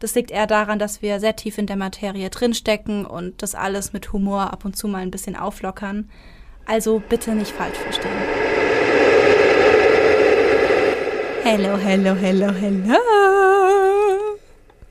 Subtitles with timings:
[0.00, 3.92] Das liegt eher daran, dass wir sehr tief in der Materie drinstecken und das alles
[3.92, 6.08] mit Humor ab und zu mal ein bisschen auflockern.
[6.66, 8.12] Also bitte nicht falsch verstehen.
[11.42, 12.98] Hello, hello, hello, hello.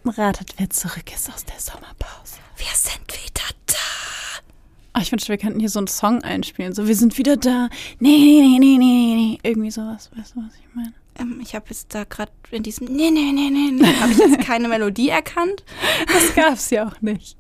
[0.06, 2.40] Ratet, wer zurück ist aus der Sommerpause.
[2.58, 3.76] Wir sind wieder da.
[4.96, 6.74] Oh, ich wünschte, wir könnten hier so einen Song einspielen.
[6.74, 7.70] So, wir sind wieder da.
[8.00, 9.40] Nee, nee, nee, nee, nee, nee.
[9.44, 10.10] Irgendwie sowas.
[10.16, 10.94] Weißt du, was ich meine?
[11.20, 14.18] Ähm, ich habe jetzt da gerade in diesem Nee, nee, nee, nee, nee, habe ich
[14.18, 15.64] jetzt keine Melodie erkannt.
[16.08, 17.38] Das gab's ja auch nicht.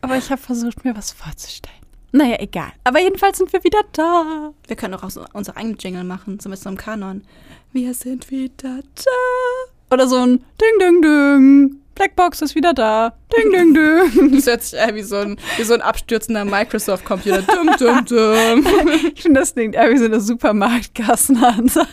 [0.00, 1.74] Aber ich habe versucht, mir was vorzustellen.
[2.12, 2.72] Naja, egal.
[2.84, 4.52] Aber jedenfalls sind wir wieder da.
[4.66, 7.24] Wir können auch unsere eigenen Jingle machen, so mit so einem Kanon.
[7.72, 9.94] Wir sind wieder da.
[9.94, 11.76] Oder so ein Ding, Ding, Ding.
[11.94, 13.14] Blackbox ist wieder da.
[13.36, 14.32] Ding, ding, ding.
[14.34, 17.42] Das hört sich eher wie so ein, wie so ein abstürzender Microsoft-Computer.
[17.42, 18.66] Dum, dum, dum.
[19.14, 21.88] Ich finde, das klingt eher wie so eine Supermarktkassenansage.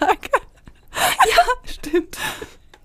[1.29, 2.17] Ja, stimmt.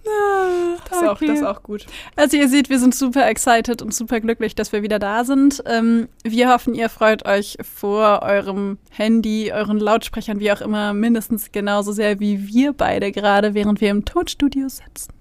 [0.06, 1.86] Ah, das, ist auch, das ist auch gut.
[2.14, 5.62] Also ihr seht, wir sind super excited und super glücklich, dass wir wieder da sind.
[5.66, 11.50] Ähm, wir hoffen, ihr freut euch vor eurem Handy, euren Lautsprechern, wie auch immer, mindestens
[11.50, 15.12] genauso sehr wie wir beide gerade, während wir im Tonstudio sitzen.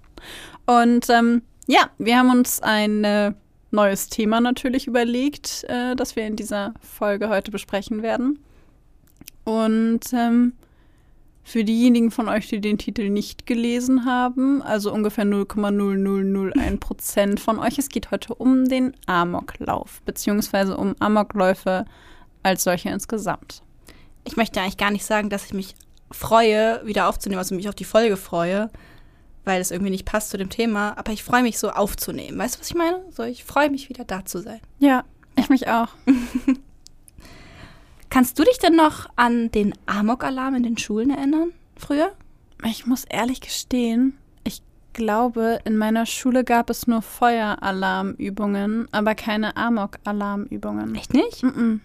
[0.67, 3.33] Und ähm, ja, wir haben uns ein äh,
[3.71, 8.39] neues Thema natürlich überlegt, äh, das wir in dieser Folge heute besprechen werden.
[9.45, 10.53] Und ähm,
[11.45, 17.59] für diejenigen von euch, die den Titel nicht gelesen haben, also ungefähr 0,0001 Prozent von
[17.59, 21.85] euch, es geht heute um den Amoklauf, beziehungsweise um Amokläufe
[22.41, 23.61] als solche insgesamt.
[24.23, 25.75] Ich möchte eigentlich gar nicht sagen, dass ich mich
[26.11, 28.71] freue, wieder aufzunehmen, also mich auf die Folge freue,
[29.43, 32.39] weil es irgendwie nicht passt zu dem Thema, aber ich freue mich so aufzunehmen.
[32.39, 33.05] Weißt du, was ich meine?
[33.11, 34.61] So, ich freue mich wieder da zu sein.
[34.79, 35.03] Ja,
[35.35, 35.89] ich mich auch.
[38.15, 41.51] Kannst du dich denn noch an den Amok-Alarm in den Schulen erinnern?
[41.75, 42.13] Früher?
[42.63, 44.61] Ich muss ehrlich gestehen, ich
[44.93, 50.95] glaube, in meiner Schule gab es nur Feueralarmübungen, aber keine Amok-Alarmübungen.
[50.95, 51.43] Echt nicht?
[51.43, 51.79] Mm -mm.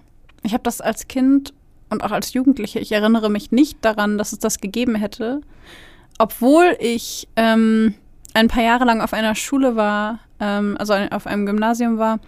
[0.45, 1.53] Ich habe das als Kind
[1.89, 5.41] und auch als Jugendliche, ich erinnere mich nicht daran, dass es das gegeben hätte,
[6.21, 7.95] obwohl ich ähm,
[8.35, 12.21] ein paar Jahre lang auf einer Schule war, ähm, also auf einem Gymnasium war,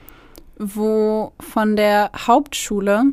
[0.58, 3.04] wo von der Hauptschule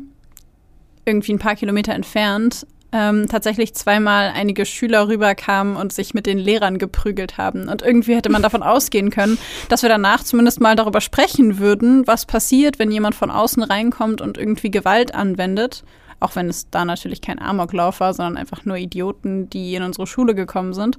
[1.04, 6.38] irgendwie ein paar Kilometer entfernt ähm, tatsächlich zweimal einige Schüler rüberkamen und sich mit den
[6.38, 7.68] Lehrern geprügelt haben.
[7.68, 12.06] Und irgendwie hätte man davon ausgehen können, dass wir danach zumindest mal darüber sprechen würden,
[12.06, 15.84] was passiert, wenn jemand von außen reinkommt und irgendwie Gewalt anwendet.
[16.18, 20.06] Auch wenn es da natürlich kein Amoklauf war, sondern einfach nur Idioten, die in unsere
[20.06, 20.98] Schule gekommen sind.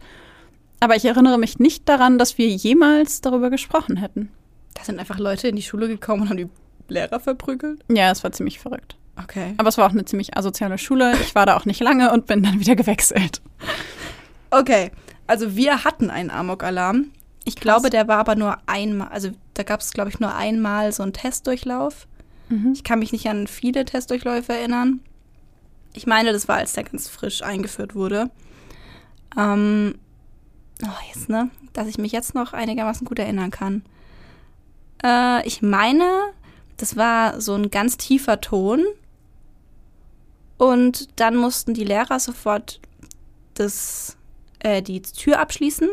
[0.80, 4.32] Aber ich erinnere mich nicht daran, dass wir jemals darüber gesprochen hätten.
[4.74, 6.50] Da sind einfach Leute in die Schule gekommen und haben die
[6.88, 7.84] Lehrer verprügelt?
[7.90, 8.96] Ja, es war ziemlich verrückt.
[9.24, 9.54] Okay.
[9.58, 11.14] Aber es war auch eine ziemlich asoziale Schule.
[11.22, 13.42] Ich war da auch nicht lange und bin dann wieder gewechselt.
[14.50, 14.92] Okay,
[15.28, 17.12] also wir hatten einen Amok-Alarm.
[17.46, 17.64] Ich Krass.
[17.64, 21.04] glaube, der war aber nur einmal, also da gab es, glaube ich, nur einmal so
[21.04, 22.08] einen Testdurchlauf.
[22.50, 22.74] Mhm.
[22.74, 25.00] Ich kann mich nicht an viele Testdurchläufe erinnern.
[25.94, 28.30] Ich meine, das war, als der ganz frisch eingeführt wurde.
[29.38, 29.96] Ähm,
[30.84, 31.50] oh, jetzt, ne?
[31.74, 33.84] Dass ich mich jetzt noch einigermaßen gut erinnern kann.
[35.04, 36.06] Äh, ich meine,
[36.78, 38.84] das war so ein ganz tiefer Ton.
[40.62, 42.82] Und dann mussten die Lehrer sofort
[43.56, 44.16] das,
[44.60, 45.90] äh, die Tür abschließen.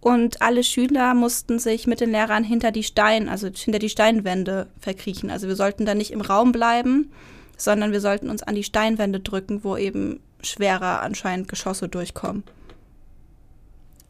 [0.00, 4.68] Und alle Schüler mussten sich mit den Lehrern hinter die Stein, also hinter die Steinwände
[4.80, 5.30] verkriechen.
[5.30, 7.12] Also wir sollten da nicht im Raum bleiben,
[7.58, 12.42] sondern wir sollten uns an die Steinwände drücken, wo eben schwerer anscheinend Geschosse durchkommen.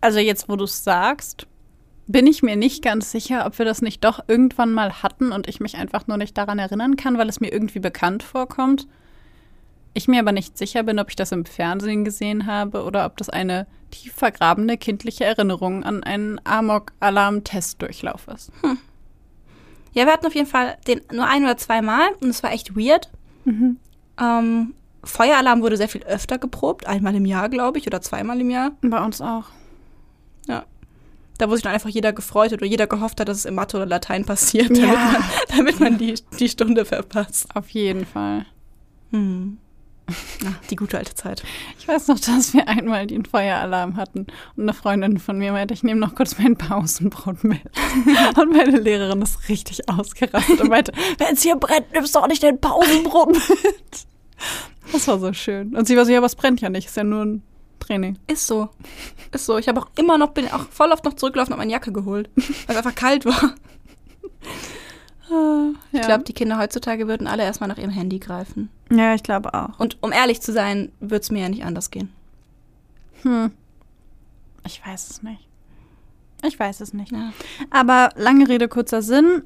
[0.01, 1.49] Also jetzt, wo du es sagst,
[2.07, 5.49] bin ich mir nicht ganz sicher, ob wir das nicht doch irgendwann mal hatten und
[5.49, 8.87] ich mich einfach nur nicht daran erinnern kann, weil es mir irgendwie bekannt vorkommt.
[9.95, 13.17] Ich mir aber nicht sicher bin, ob ich das im Fernsehen gesehen habe oder ob
[13.17, 18.51] das eine tief vergrabene kindliche Erinnerung an einen Amok-Alarm-Testdurchlauf ist.
[19.93, 22.77] Ja, wir hatten auf jeden Fall den nur ein oder zweimal und es war echt
[22.77, 23.09] weird.
[23.45, 23.77] Mhm.
[24.21, 24.75] Ähm,
[25.05, 28.73] Feueralarm wurde sehr viel öfter geprobt, einmal im Jahr, glaube ich, oder zweimal im Jahr.
[28.83, 29.45] Bei uns auch.
[30.49, 30.65] Ja.
[31.39, 33.55] Da wo sich dann einfach jeder gefreut hat oder jeder gehofft hat, dass es in
[33.55, 34.95] Mathe oder Latein passiert, damit Ja.
[34.97, 35.23] man,
[35.57, 37.47] damit man die, die Stunde verpasst.
[37.55, 38.47] Auf jeden Fall.
[39.13, 39.59] Hm.
[40.43, 41.43] Ja, die gute alte Zeit.
[41.79, 45.73] Ich weiß noch, dass wir einmal den Feueralarm hatten und eine Freundin von mir meinte,
[45.73, 47.63] ich nehme noch kurz mein Pausenbrot mit.
[48.37, 52.27] Und meine Lehrerin ist richtig ausgerastet und meinte, wenn es hier brennt, nimmst du auch
[52.27, 54.07] nicht dein Pausenbrot mit.
[54.93, 55.75] Das war so schön.
[55.75, 57.43] Und sie war so, ja, was brennt ja nicht, ist ja nur ein
[57.81, 58.19] Training.
[58.27, 58.69] Ist so.
[59.33, 59.59] Ist so.
[59.59, 62.31] Ich habe auch immer noch, bin auch voll oft noch zurückgelaufen und meine Jacke geholt,
[62.37, 63.55] weil es einfach kalt war.
[65.31, 65.71] Ja.
[65.93, 68.71] Ich glaube, die Kinder heutzutage würden alle erstmal nach ihrem Handy greifen.
[68.91, 69.79] ja, ich glaube auch.
[69.79, 72.13] Und um ehrlich zu sein, würde es mir ja nicht anders gehen.
[73.23, 73.53] Hm.
[74.67, 75.47] Ich weiß es nicht.
[76.43, 77.13] Ich weiß es nicht.
[77.13, 77.33] Ja.
[77.71, 79.43] Aber lange Rede, kurzer Sinn.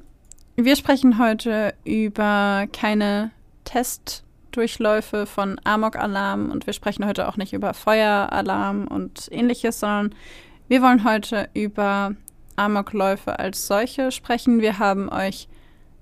[0.55, 3.31] Wir sprechen heute über keine
[3.63, 10.15] Testdurchläufe von Amok-Alarm und wir sprechen heute auch nicht über Feueralarm und ähnliches, sondern
[10.67, 12.13] wir wollen heute über
[12.57, 14.59] Amokläufe als solche sprechen.
[14.59, 15.47] Wir haben euch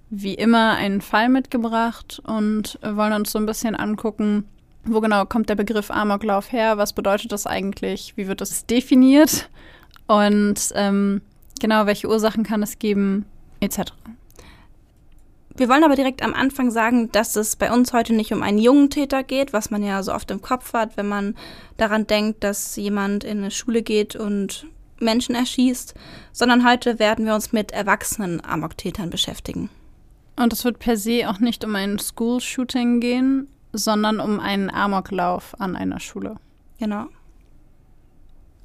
[0.09, 4.45] wie immer einen Fall mitgebracht und wollen uns so ein bisschen angucken,
[4.85, 9.49] wo genau kommt der Begriff Amoklauf her, was bedeutet das eigentlich, wie wird das definiert
[10.07, 11.21] und ähm,
[11.59, 13.25] genau, welche Ursachen kann es geben,
[13.59, 13.91] etc.
[15.55, 18.59] Wir wollen aber direkt am Anfang sagen, dass es bei uns heute nicht um einen
[18.59, 21.35] jungen Täter geht, was man ja so oft im Kopf hat, wenn man
[21.77, 24.67] daran denkt, dass jemand in eine Schule geht und
[24.99, 25.95] Menschen erschießt,
[26.31, 29.69] sondern heute werden wir uns mit erwachsenen Amok-Tätern beschäftigen.
[30.37, 35.59] Und es wird per se auch nicht um ein School-Shooting gehen, sondern um einen Amoklauf
[35.59, 36.37] an einer Schule.
[36.79, 37.07] Genau.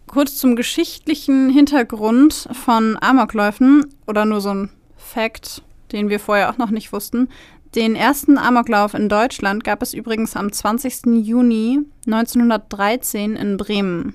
[0.07, 6.59] Kurz zum geschichtlichen Hintergrund von Amokläufen oder nur so ein Fact, den wir vorher auch
[6.59, 7.29] noch nicht wussten.
[7.75, 11.25] Den ersten Amoklauf in Deutschland gab es übrigens am 20.
[11.25, 14.15] Juni 1913 in Bremen.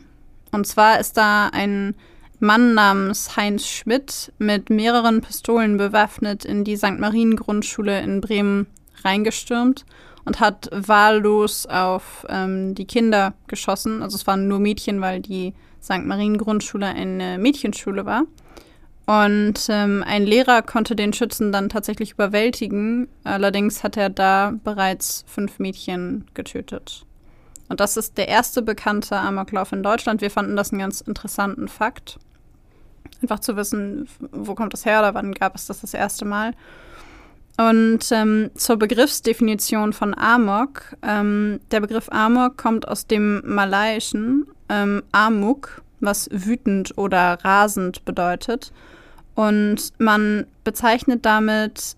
[0.52, 1.96] Und zwar ist da ein
[2.40, 7.00] Mann namens Heinz Schmidt mit mehreren Pistolen bewaffnet in die St.
[7.00, 8.68] Marien Grundschule in Bremen
[9.04, 9.86] reingestürmt
[10.26, 14.04] und hat wahllos auf ähm, die Kinder geschossen.
[14.04, 16.04] Also es waren nur Mädchen, weil die St.
[16.04, 18.24] Marien Grundschule eine Mädchenschule war.
[19.08, 23.08] Und ähm, ein Lehrer konnte den Schützen dann tatsächlich überwältigen.
[23.24, 27.06] Allerdings hat er da bereits fünf Mädchen getötet.
[27.70, 30.22] Und das ist der erste bekannte Amoklauf in Deutschland.
[30.22, 32.20] Wir fanden das einen ganz interessanten Fakt.
[33.22, 36.54] Einfach zu wissen, wo kommt das her oder wann gab es das das erste Mal.
[37.58, 40.96] Und ähm, zur Begriffsdefinition von Amok.
[41.02, 48.72] Ähm, der Begriff Amok kommt aus dem Malaiischen ähm, Amuk, was wütend oder rasend bedeutet.
[49.34, 51.96] Und man bezeichnet damit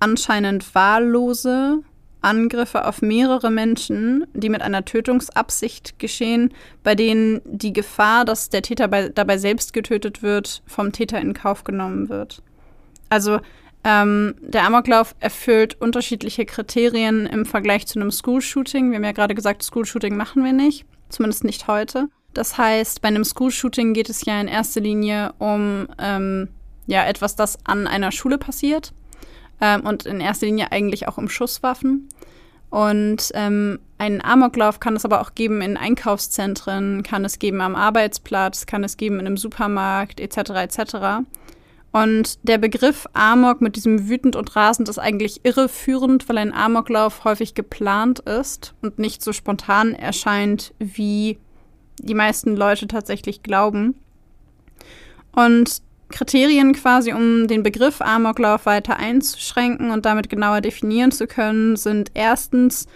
[0.00, 1.82] anscheinend wahllose
[2.24, 8.62] Angriffe auf mehrere Menschen, die mit einer Tötungsabsicht geschehen, bei denen die Gefahr, dass der
[8.62, 12.42] Täter bei, dabei selbst getötet wird, vom Täter in Kauf genommen wird.
[13.10, 13.40] Also
[13.84, 18.90] ähm, der Amoklauf erfüllt unterschiedliche Kriterien im Vergleich zu einem School-Shooting.
[18.90, 22.08] Wir haben ja gerade gesagt, School-Shooting machen wir nicht, zumindest nicht heute.
[22.32, 26.48] Das heißt, bei einem School-Shooting geht es ja in erster Linie um ähm,
[26.86, 28.92] ja, etwas, das an einer Schule passiert
[29.60, 32.08] ähm, und in erster Linie eigentlich auch um Schusswaffen.
[32.70, 37.76] Und ähm, einen Amoklauf kann es aber auch geben in Einkaufszentren, kann es geben am
[37.76, 40.50] Arbeitsplatz, kann es geben in einem Supermarkt etc.
[40.50, 40.96] etc.
[41.92, 47.22] Und der Begriff Amok mit diesem wütend und rasend ist eigentlich irreführend, weil ein Amoklauf
[47.22, 51.38] häufig geplant ist und nicht so spontan erscheint, wie
[52.00, 53.94] die meisten Leute tatsächlich glauben.
[55.30, 55.82] Und
[56.14, 62.12] Kriterien quasi, um den Begriff Amoklauf weiter einzuschränken und damit genauer definieren zu können, sind
[62.14, 62.86] erstens,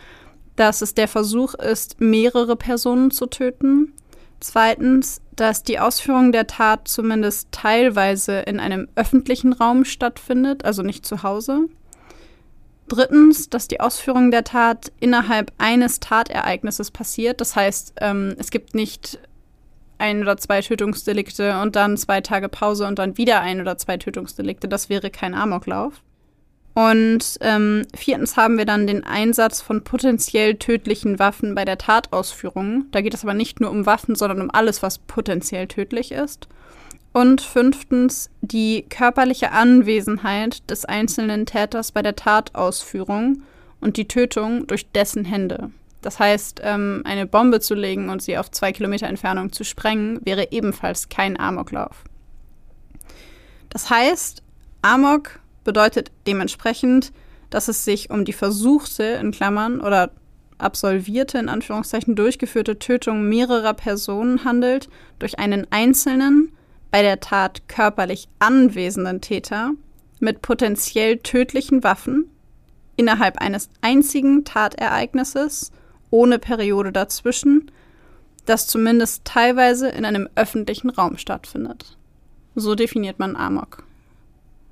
[0.54, 3.92] dass es der Versuch ist, mehrere Personen zu töten.
[4.38, 11.04] Zweitens, dass die Ausführung der Tat zumindest teilweise in einem öffentlichen Raum stattfindet, also nicht
[11.04, 11.68] zu Hause.
[12.86, 17.40] Drittens, dass die Ausführung der Tat innerhalb eines Tatereignisses passiert.
[17.40, 19.18] Das heißt, ähm, es gibt nicht
[19.98, 23.96] ein oder zwei Tötungsdelikte und dann zwei Tage Pause und dann wieder ein oder zwei
[23.96, 24.68] Tötungsdelikte.
[24.68, 26.02] Das wäre kein Amoklauf.
[26.74, 32.86] Und ähm, viertens haben wir dann den Einsatz von potenziell tödlichen Waffen bei der Tatausführung.
[32.92, 36.46] Da geht es aber nicht nur um Waffen, sondern um alles, was potenziell tödlich ist.
[37.12, 43.42] Und fünftens die körperliche Anwesenheit des einzelnen Täters bei der Tatausführung
[43.80, 45.70] und die Tötung durch dessen Hände.
[46.08, 50.24] Das heißt, ähm, eine Bombe zu legen und sie auf zwei Kilometer Entfernung zu sprengen,
[50.24, 52.02] wäre ebenfalls kein Amoklauf.
[53.68, 54.42] Das heißt,
[54.80, 57.12] Amok bedeutet dementsprechend,
[57.50, 60.10] dass es sich um die versuchte, in Klammern, oder
[60.56, 64.88] absolvierte, in Anführungszeichen, durchgeführte Tötung mehrerer Personen handelt
[65.18, 66.56] durch einen einzelnen,
[66.90, 69.72] bei der Tat körperlich anwesenden Täter
[70.20, 72.30] mit potenziell tödlichen Waffen
[72.96, 75.70] innerhalb eines einzigen Tatereignisses
[76.10, 77.70] ohne Periode dazwischen,
[78.46, 81.96] das zumindest teilweise in einem öffentlichen Raum stattfindet.
[82.54, 83.84] So definiert man Amok.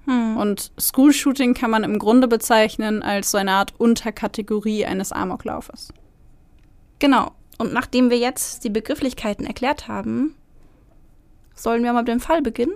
[0.06, 0.36] Hm.
[0.36, 5.92] Und School-Shooting kann man im Grunde bezeichnen als so eine Art Unterkategorie eines Amoklaufes.
[6.98, 7.32] Genau.
[7.58, 10.34] Und nachdem wir jetzt die Begrifflichkeiten erklärt haben,
[11.54, 12.74] sollen wir mal mit dem Fall beginnen?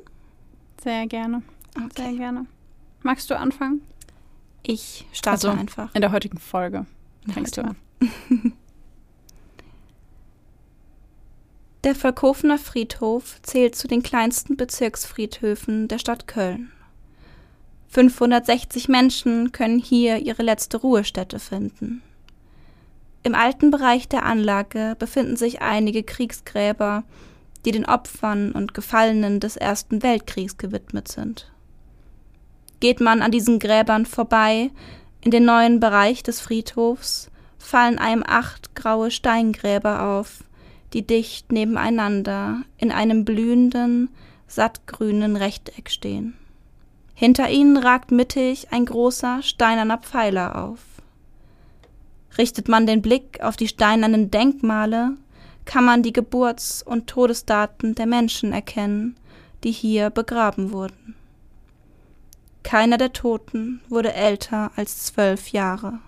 [0.83, 1.43] Sehr gerne.
[1.77, 2.03] Okay.
[2.03, 2.47] Sehr gerne.
[3.03, 3.83] Magst du anfangen?
[4.63, 5.95] Ich starte also, einfach.
[5.95, 6.87] In der heutigen Folge
[7.33, 7.77] fängst du an.
[11.85, 16.71] Der Volkhofener Friedhof zählt zu den kleinsten Bezirksfriedhöfen der Stadt Köln.
[17.89, 22.03] 560 Menschen können hier ihre letzte Ruhestätte finden.
[23.23, 27.05] Im alten Bereich der Anlage befinden sich einige Kriegsgräber,
[27.65, 31.51] die den Opfern und Gefallenen des Ersten Weltkriegs gewidmet sind.
[32.81, 34.71] Geht man an diesen Gräbern vorbei,
[35.23, 37.30] in den neuen Bereich des Friedhofs,
[37.61, 40.43] fallen einem acht graue Steingräber auf,
[40.93, 44.09] die dicht nebeneinander in einem blühenden,
[44.49, 46.37] sattgrünen Rechteck stehen.
[47.15, 50.81] Hinter ihnen ragt mittig ein großer steinerner Pfeiler auf.
[52.39, 55.17] Richtet man den Blick auf die steinernen Denkmale,
[55.67, 59.17] kann man die Geburts- und Todesdaten der Menschen erkennen,
[59.63, 61.15] die hier begraben wurden.
[62.63, 66.01] Keiner der Toten wurde älter als zwölf Jahre.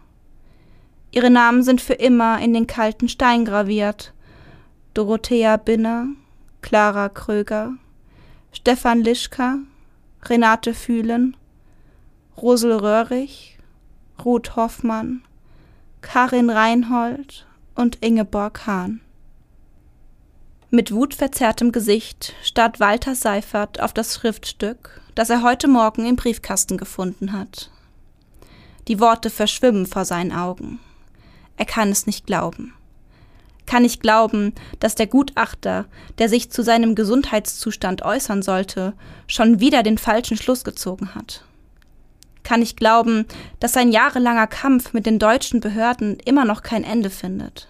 [1.12, 4.14] Ihre Namen sind für immer in den kalten Stein graviert.
[4.94, 6.06] Dorothea Binner,
[6.62, 7.74] Clara Kröger,
[8.50, 9.58] Stefan Lischka,
[10.24, 11.36] Renate Fühlen,
[12.36, 13.58] Rosel Röhrig,
[14.24, 15.22] Ruth Hoffmann,
[16.00, 19.00] Karin Reinhold und Ingeborg Hahn.
[20.70, 26.78] Mit wutverzerrtem Gesicht starrt Walter Seifert auf das Schriftstück, das er heute Morgen im Briefkasten
[26.78, 27.70] gefunden hat.
[28.88, 30.80] Die Worte verschwimmen vor seinen Augen.
[31.56, 32.74] Er kann es nicht glauben.
[33.66, 35.86] Kann nicht glauben, dass der Gutachter,
[36.18, 38.92] der sich zu seinem Gesundheitszustand äußern sollte,
[39.26, 41.44] schon wieder den falschen Schluss gezogen hat.
[42.42, 43.26] Kann nicht glauben,
[43.60, 47.68] dass sein jahrelanger Kampf mit den deutschen Behörden immer noch kein Ende findet.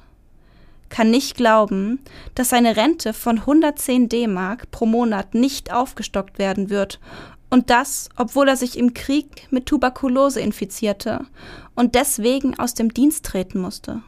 [0.88, 2.00] Kann nicht glauben,
[2.34, 7.00] dass seine Rente von 110 D-Mark pro Monat nicht aufgestockt werden wird
[7.52, 11.26] und das, obwohl er sich im Krieg mit Tuberkulose infizierte
[11.74, 14.00] und deswegen aus dem Dienst treten musste.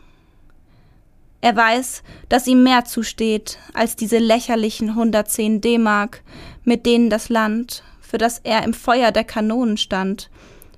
[1.43, 6.23] Er weiß, dass ihm mehr zusteht als diese lächerlichen 110 D-Mark,
[6.65, 10.31] mit denen das Land, für das er im Feuer der Kanonen stand,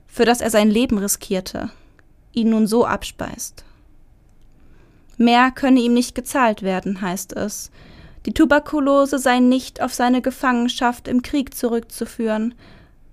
[0.09, 1.71] für das er sein Leben riskierte,
[2.33, 3.65] ihn nun so abspeist.
[5.19, 7.71] Mehr könne ihm nicht gezahlt werden, heißt es,
[8.27, 12.55] die Tuberkulose sei nicht auf seine Gefangenschaft im Krieg zurückzuführen,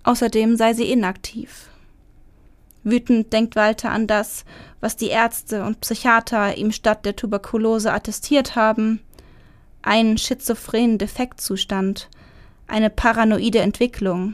[0.01, 1.69] außerdem sei sie inaktiv.
[2.83, 4.43] Wütend denkt Walter an das,
[4.81, 9.01] was die Ärzte und Psychiater ihm statt der Tuberkulose attestiert haben,
[9.83, 12.09] einen schizophrenen Defektzustand,
[12.67, 14.33] eine paranoide Entwicklung.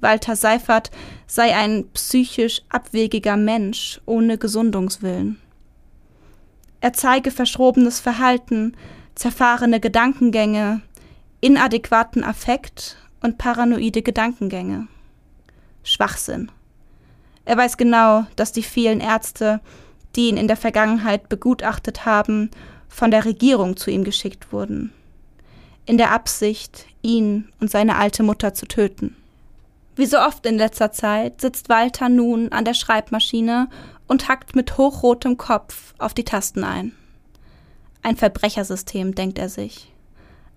[0.00, 0.92] Walter Seifert
[1.26, 5.40] sei ein psychisch abwegiger Mensch ohne Gesundungswillen.
[6.80, 8.76] Er zeige verschrobenes Verhalten,
[9.18, 10.80] zerfahrene Gedankengänge,
[11.40, 14.86] inadäquaten Affekt und paranoide Gedankengänge.
[15.82, 16.52] Schwachsinn.
[17.44, 19.60] Er weiß genau, dass die vielen Ärzte,
[20.14, 22.50] die ihn in der Vergangenheit begutachtet haben,
[22.88, 24.92] von der Regierung zu ihm geschickt wurden,
[25.84, 29.16] in der Absicht, ihn und seine alte Mutter zu töten.
[29.96, 33.68] Wie so oft in letzter Zeit sitzt Walter nun an der Schreibmaschine
[34.06, 36.92] und hackt mit hochrotem Kopf auf die Tasten ein.
[38.02, 39.92] Ein Verbrechersystem, denkt er sich.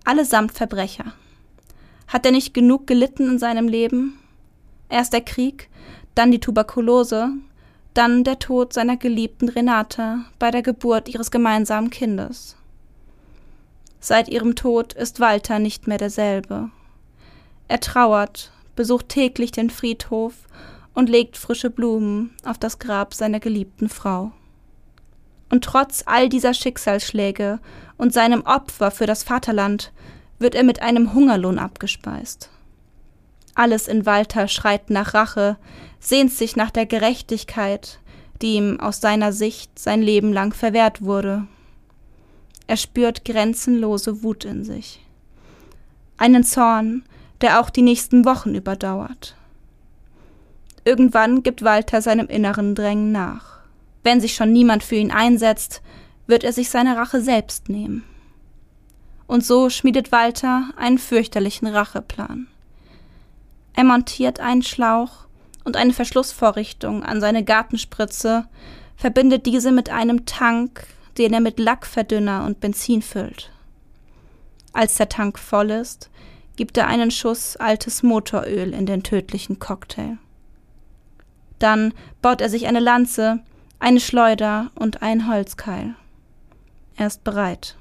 [0.04, 1.12] Allesamt Verbrecher.
[2.08, 4.18] Hat er nicht genug gelitten in seinem Leben?
[4.88, 5.68] Erst der Krieg,
[6.14, 7.30] dann die Tuberkulose,
[7.94, 12.56] dann der Tod seiner geliebten Renate bei der Geburt ihres gemeinsamen Kindes.
[14.00, 16.70] Seit ihrem Tod ist Walter nicht mehr derselbe.
[17.68, 20.34] Er trauert, besucht täglich den Friedhof
[20.94, 24.32] und legt frische Blumen auf das Grab seiner geliebten Frau.
[25.52, 27.60] Und trotz all dieser Schicksalsschläge
[27.98, 29.92] und seinem Opfer für das Vaterland
[30.38, 32.48] wird er mit einem Hungerlohn abgespeist.
[33.54, 35.58] Alles in Walter schreit nach Rache,
[36.00, 37.98] sehnt sich nach der Gerechtigkeit,
[38.40, 41.46] die ihm aus seiner Sicht sein Leben lang verwehrt wurde.
[42.66, 45.04] Er spürt grenzenlose Wut in sich.
[46.16, 47.04] Einen Zorn,
[47.42, 49.36] der auch die nächsten Wochen überdauert.
[50.86, 53.61] Irgendwann gibt Walter seinem inneren Drängen nach.
[54.02, 55.82] Wenn sich schon niemand für ihn einsetzt,
[56.26, 58.04] wird er sich seine Rache selbst nehmen.
[59.26, 62.48] Und so schmiedet Walter einen fürchterlichen Racheplan.
[63.74, 65.26] Er montiert einen Schlauch
[65.64, 68.46] und eine Verschlussvorrichtung an seine Gartenspritze,
[68.96, 70.86] verbindet diese mit einem Tank,
[71.18, 73.50] den er mit Lackverdünner und Benzin füllt.
[74.72, 76.10] Als der Tank voll ist,
[76.56, 80.18] gibt er einen Schuss altes Motoröl in den tödlichen Cocktail.
[81.58, 83.40] Dann baut er sich eine Lanze,
[83.82, 85.96] eine Schleuder und einen Holzkeil.
[86.96, 87.76] Er ist bereit.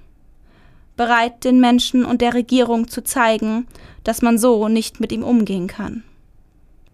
[0.97, 3.67] Bereit, den Menschen und der Regierung zu zeigen,
[4.03, 6.03] dass man so nicht mit ihm umgehen kann.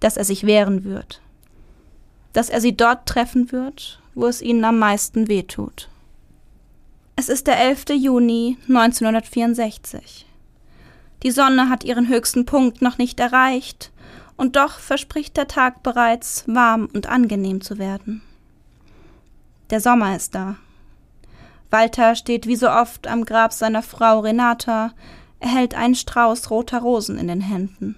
[0.02, 1.22] Dass er sich wehren wird.
[2.34, 5.88] Dass er sie dort treffen wird, wo es ihnen am meisten wehtut.
[7.16, 7.86] Es ist der 11.
[7.98, 10.26] Juni 1964.
[11.24, 13.92] Die Sonne hat ihren höchsten Punkt noch nicht erreicht,
[14.36, 18.22] und doch verspricht der Tag bereits warm und angenehm zu werden.
[19.70, 20.56] Der Sommer ist da.
[21.70, 24.94] Walter steht wie so oft am Grab seiner Frau Renata,
[25.40, 27.96] er hält einen Strauß roter Rosen in den Händen.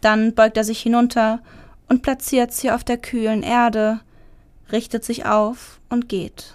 [0.00, 1.40] Dann beugt er sich hinunter
[1.88, 4.00] und platziert sie auf der kühlen Erde,
[4.70, 6.54] richtet sich auf und geht.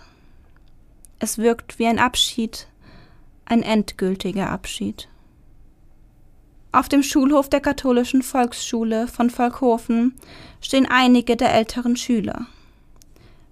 [1.19, 2.67] Es wirkt wie ein Abschied,
[3.45, 5.09] ein endgültiger Abschied.
[6.71, 10.15] Auf dem Schulhof der katholischen Volksschule von Volkhofen
[10.59, 12.47] stehen einige der älteren Schüler.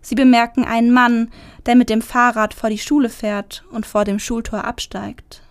[0.01, 1.29] Sie bemerken einen Mann,
[1.65, 5.41] der mit dem Fahrrad vor die Schule fährt und vor dem Schultor absteigt.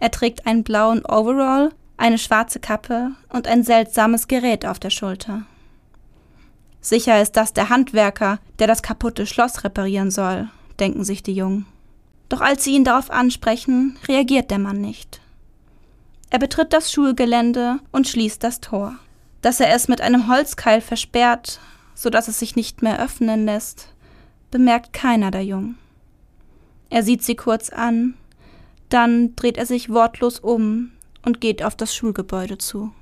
[0.00, 5.42] Er trägt einen blauen Overall, eine schwarze Kappe und ein seltsames Gerät auf der Schulter.
[6.80, 11.66] Sicher ist das der Handwerker, der das kaputte Schloss reparieren soll, denken sich die Jungen.
[12.28, 15.20] Doch als sie ihn darauf ansprechen, reagiert der Mann nicht.
[16.30, 18.94] Er betritt das Schulgelände und schließt das Tor.
[19.40, 21.58] Dass er es mit einem Holzkeil versperrt,
[21.98, 23.88] so dass es sich nicht mehr öffnen lässt,
[24.52, 25.76] bemerkt keiner der Jungen.
[26.90, 28.14] Er sieht sie kurz an,
[28.88, 30.92] dann dreht er sich wortlos um
[31.24, 32.92] und geht auf das Schulgebäude zu.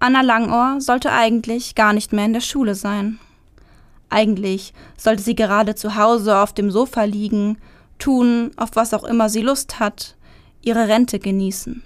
[0.00, 3.20] Anna Langohr sollte eigentlich gar nicht mehr in der Schule sein.
[4.10, 7.58] Eigentlich sollte sie gerade zu Hause auf dem Sofa liegen,
[8.00, 10.16] tun, auf was auch immer sie Lust hat,
[10.62, 11.84] ihre Rente genießen.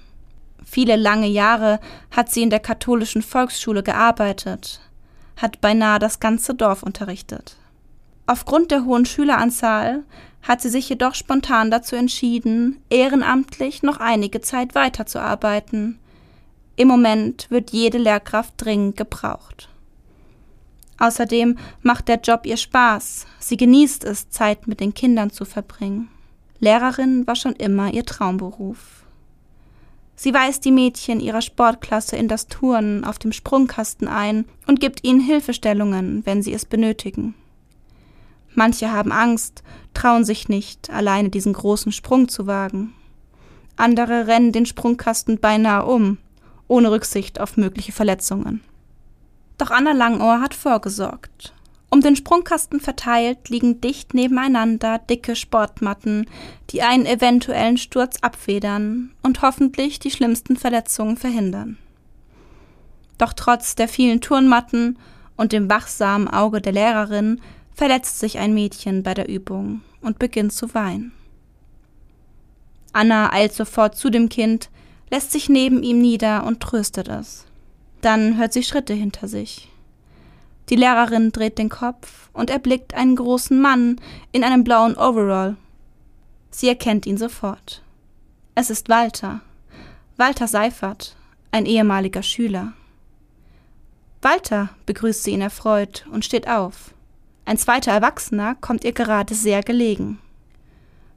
[0.72, 1.80] Viele lange Jahre
[2.11, 4.80] hat sie in der katholischen Volksschule gearbeitet,
[5.37, 7.58] hat beinahe das ganze Dorf unterrichtet.
[8.26, 10.04] Aufgrund der hohen Schüleranzahl
[10.40, 15.98] hat sie sich jedoch spontan dazu entschieden, ehrenamtlich noch einige Zeit weiterzuarbeiten.
[16.76, 19.68] Im Moment wird jede Lehrkraft dringend gebraucht.
[20.98, 26.08] Außerdem macht der Job ihr Spaß, sie genießt es, Zeit mit den Kindern zu verbringen.
[26.61, 29.01] Lehrerin war schon immer ihr Traumberuf.
[30.22, 35.02] Sie weist die Mädchen ihrer Sportklasse in das Turnen auf dem Sprungkasten ein und gibt
[35.02, 37.35] ihnen Hilfestellungen, wenn sie es benötigen.
[38.54, 42.92] Manche haben Angst, trauen sich nicht, alleine diesen großen Sprung zu wagen.
[43.74, 46.18] Andere rennen den Sprungkasten beinahe um,
[46.68, 48.61] ohne Rücksicht auf mögliche Verletzungen.
[49.58, 51.52] Doch Anna Langohr hat vorgesorgt.
[51.92, 56.26] Um den Sprungkasten verteilt liegen dicht nebeneinander dicke Sportmatten,
[56.70, 61.76] die einen eventuellen Sturz abfedern und hoffentlich die schlimmsten Verletzungen verhindern.
[63.18, 64.98] Doch trotz der vielen Turnmatten
[65.37, 67.42] und dem wachsamen Auge der Lehrerin
[67.74, 71.12] verletzt sich ein Mädchen bei der Übung und beginnt zu weinen.
[72.94, 74.70] Anna eilt sofort zu dem Kind,
[75.11, 77.44] lässt sich neben ihm nieder und tröstet es.
[78.00, 79.68] Dann hört sie Schritte hinter sich.
[80.72, 84.00] Die Lehrerin dreht den Kopf und erblickt einen großen Mann
[84.32, 85.58] in einem blauen Overall.
[86.50, 87.82] Sie erkennt ihn sofort.
[88.54, 89.42] Es ist Walter.
[90.16, 91.14] Walter Seifert,
[91.50, 92.72] ein ehemaliger Schüler.
[94.22, 96.94] Walter, begrüßt sie ihn erfreut und steht auf.
[97.44, 100.20] Ein zweiter Erwachsener kommt ihr gerade sehr gelegen.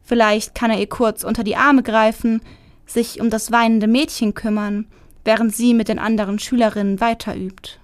[0.04, 2.42] Vielleicht kann er ihr kurz unter die Arme greifen,
[2.86, 4.86] sich um das weinende Mädchen kümmern,
[5.24, 7.80] während sie mit den anderen Schülerinnen weiterübt.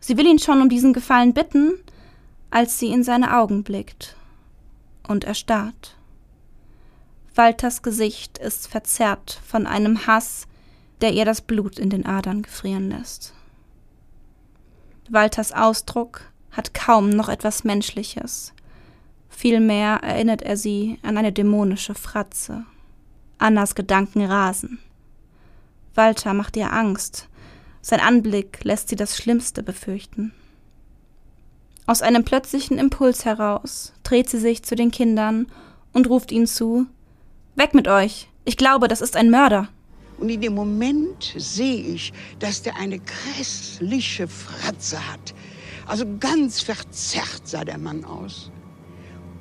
[0.00, 1.72] Sie will ihn schon um diesen Gefallen bitten,
[2.50, 4.16] als sie in seine Augen blickt
[5.06, 5.96] und erstarrt.
[7.34, 10.46] Walters Gesicht ist verzerrt von einem Hass,
[11.00, 13.32] der ihr das Blut in den Adern gefrieren lässt.
[15.08, 18.52] Walters Ausdruck hat kaum noch etwas Menschliches.
[19.28, 22.64] Vielmehr erinnert er sie an eine dämonische Fratze.
[23.38, 24.80] Annas Gedanken rasen.
[25.94, 27.27] Walter macht ihr Angst,
[27.88, 30.32] sein Anblick lässt sie das Schlimmste befürchten.
[31.86, 35.46] Aus einem plötzlichen Impuls heraus dreht sie sich zu den Kindern
[35.92, 36.86] und ruft ihnen zu
[37.56, 38.28] Weg mit euch.
[38.44, 39.68] Ich glaube, das ist ein Mörder.
[40.18, 45.34] Und in dem Moment sehe ich, dass der eine grässliche Fratze hat.
[45.86, 48.50] Also ganz verzerrt sah der Mann aus.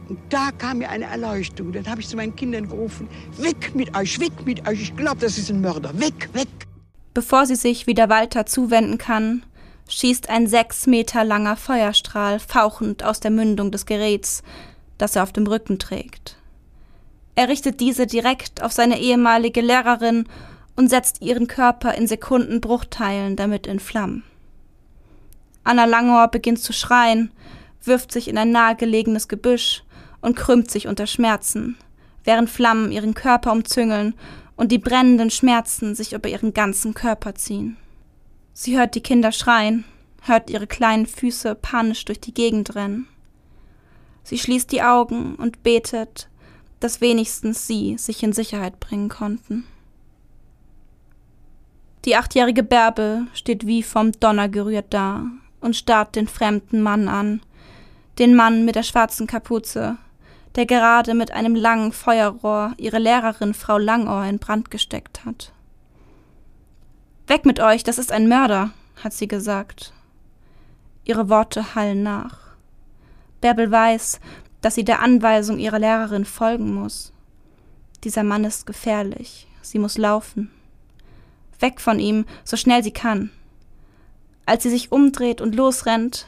[0.08, 1.74] Und da kam mir eine Erleuchtung.
[1.74, 4.82] Dann habe ich zu meinen Kindern gerufen, weg mit euch, weg mit euch.
[4.82, 6.00] Ich glaube, das ist ein Mörder.
[6.00, 6.66] Weg, weg.
[7.17, 9.41] Bevor sie sich wieder Walter zuwenden kann,
[9.89, 14.43] schießt ein sechs Meter langer Feuerstrahl fauchend aus der Mündung des Geräts,
[14.99, 16.38] das er auf dem Rücken trägt.
[17.34, 20.30] Er richtet diese direkt auf seine ehemalige Lehrerin
[20.75, 24.21] und setzt ihren Körper in Sekundenbruchteilen damit in Flammen.
[25.63, 27.32] Anna Langohr beginnt zu schreien,
[27.84, 29.82] wirft sich in ein nahegelegenes Gebüsch
[30.21, 31.77] und krümmt sich unter Schmerzen,
[32.25, 34.13] während Flammen ihren Körper umzüngeln
[34.58, 37.78] und die brennenden Schmerzen sich über ihren ganzen Körper ziehen.
[38.54, 39.86] Sie hört die Kinder schreien,
[40.24, 43.08] hört ihre kleinen Füße panisch durch die Gegend rennen.
[44.24, 46.28] Sie schließt die Augen und betet,
[46.80, 49.65] dass wenigstens sie sich in Sicherheit bringen konnten.
[52.06, 55.26] Die achtjährige Bärbel steht wie vom Donner gerührt da
[55.62, 57.41] und starrt den fremden Mann an,
[58.20, 59.98] den Mann mit der schwarzen Kapuze,
[60.58, 65.54] der gerade mit einem langen Feuerrohr ihre Lehrerin Frau Langohr in Brand gesteckt hat.
[67.28, 68.72] Weg mit euch, das ist ein Mörder,
[69.04, 69.93] hat sie gesagt.
[71.06, 72.39] Ihre Worte hallen nach.
[73.39, 74.20] Bärbel weiß,
[74.62, 77.13] dass sie der Anweisung ihrer Lehrerin folgen muss.
[78.04, 80.50] Dieser Mann ist gefährlich, sie muss laufen.
[81.60, 83.30] Weg von ihm, so schnell sie kann.
[84.48, 86.26] Als sie sich umdreht und losrennt,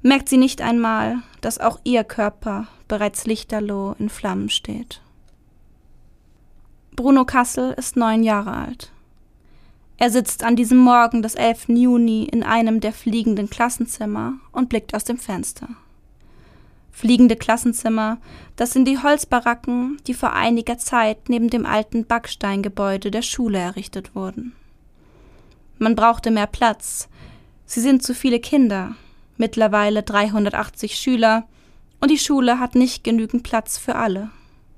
[0.00, 5.00] merkt sie nicht einmal, dass auch ihr Körper bereits lichterloh in Flammen steht.
[6.94, 8.92] Bruno Kassel ist neun Jahre alt.
[9.98, 11.68] Er sitzt an diesem Morgen des 11.
[11.68, 15.68] Juni in einem der fliegenden Klassenzimmer und blickt aus dem Fenster.
[16.92, 18.18] Fliegende Klassenzimmer,
[18.56, 24.14] das sind die Holzbaracken, die vor einiger Zeit neben dem alten Backsteingebäude der Schule errichtet
[24.14, 24.54] wurden.
[25.78, 27.08] Man brauchte mehr Platz.
[27.66, 28.94] Sie sind zu viele Kinder,
[29.36, 31.46] mittlerweile 380 Schüler,
[32.00, 34.30] und die Schule hat nicht genügend Platz für alle.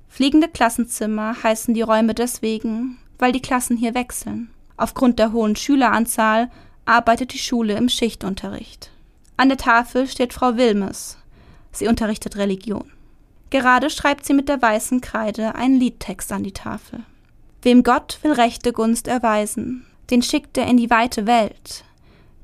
[0.07, 4.49] Fliegende Klassenzimmer heißen die Räume deswegen, weil die Klassen hier wechseln.
[4.77, 6.49] Aufgrund der hohen Schüleranzahl
[6.85, 8.91] arbeitet die Schule im Schichtunterricht.
[9.37, 11.17] An der Tafel steht Frau Wilmes.
[11.71, 12.91] Sie unterrichtet Religion.
[13.49, 17.03] Gerade schreibt sie mit der weißen Kreide einen Liedtext an die Tafel.
[17.61, 21.83] Wem Gott will rechte Gunst erweisen, den schickt er in die weite Welt,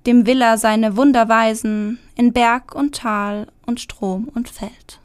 [0.05, 4.99] dem will er seine Wunder weisen in Berg und Tal und Strom und Feld.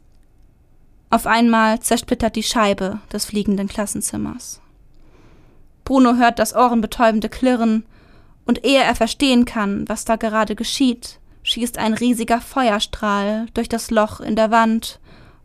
[1.09, 4.61] Auf einmal zersplittert die Scheibe des fliegenden Klassenzimmers.
[5.83, 7.83] Bruno hört das ohrenbetäubende Klirren,
[8.45, 13.91] und ehe er verstehen kann, was da gerade geschieht, schießt ein riesiger Feuerstrahl durch das
[13.91, 14.99] Loch in der Wand,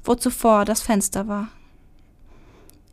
[0.05, 1.49] wo zuvor das Fenster war.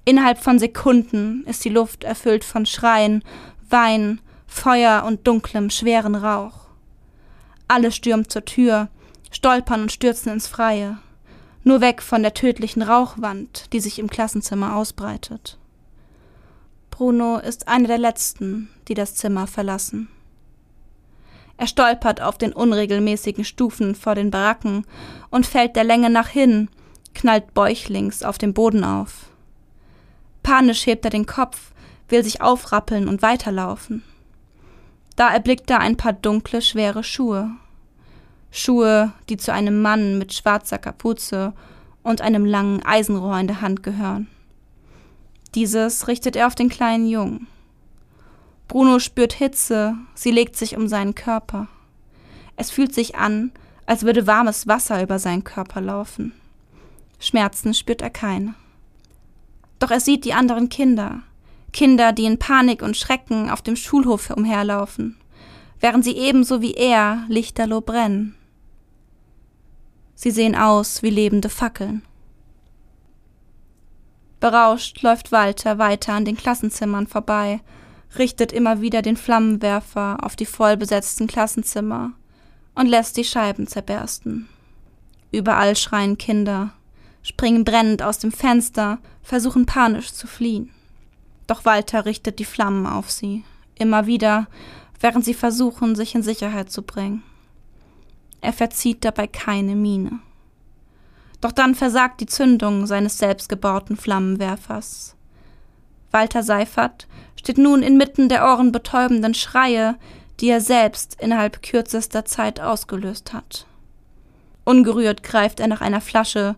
[0.05, 3.23] Innerhalb von Sekunden ist die Luft erfüllt von Schreien,
[3.69, 4.19] Wein,
[4.53, 6.67] Feuer und dunklem, schweren Rauch.
[7.67, 8.87] Alle stürmen zur Tür,
[9.29, 10.99] stolpern und stürzen ins Freie,
[11.63, 15.57] nur weg von der tödlichen Rauchwand, die sich im Klassenzimmer ausbreitet.
[16.91, 20.07] Bruno ist einer der letzten, die das Zimmer verlassen.
[21.57, 24.85] Er stolpert auf den unregelmäßigen Stufen vor den Baracken
[25.29, 26.69] und fällt der Länge nach hin,
[27.13, 29.25] knallt bäuchlings auf dem Boden auf.
[30.41, 31.71] Panisch hebt er den Kopf,
[32.07, 34.03] will sich aufrappeln und weiterlaufen.
[35.15, 37.51] Da erblickt er ein paar dunkle, schwere Schuhe.
[38.51, 41.53] Schuhe, die zu einem Mann mit schwarzer Kapuze
[42.03, 44.27] und einem langen Eisenrohr in der Hand gehören.
[45.55, 47.47] Dieses richtet er auf den kleinen Jungen.
[48.67, 51.67] Bruno spürt Hitze, sie legt sich um seinen Körper.
[52.55, 53.51] Es fühlt sich an,
[53.85, 56.33] als würde warmes Wasser über seinen Körper laufen.
[57.19, 58.55] Schmerzen spürt er keine.
[59.79, 61.21] Doch er sieht die anderen Kinder,
[61.73, 65.17] Kinder, die in Panik und Schrecken auf dem Schulhof umherlaufen,
[65.79, 68.35] während sie ebenso wie er lichterloh brennen.
[70.15, 72.03] Sie sehen aus wie lebende Fackeln.
[74.39, 77.61] Berauscht läuft Walter weiter an den Klassenzimmern vorbei,
[78.17, 82.11] richtet immer wieder den Flammenwerfer auf die vollbesetzten Klassenzimmer
[82.75, 84.47] und lässt die Scheiben zerbersten.
[85.31, 86.73] Überall schreien Kinder,
[87.23, 90.69] springen brennend aus dem Fenster, versuchen panisch zu fliehen.
[91.47, 93.43] Doch Walter richtet die Flammen auf sie,
[93.75, 94.47] immer wieder,
[94.99, 97.23] während sie versuchen, sich in Sicherheit zu bringen.
[98.41, 100.19] Er verzieht dabei keine Miene.
[101.41, 105.15] Doch dann versagt die Zündung seines selbstgebauten Flammenwerfers.
[106.11, 109.95] Walter Seifert steht nun inmitten der ohrenbetäubenden Schreie,
[110.39, 113.65] die er selbst innerhalb kürzester Zeit ausgelöst hat.
[114.63, 116.55] Ungerührt greift er nach einer Flasche,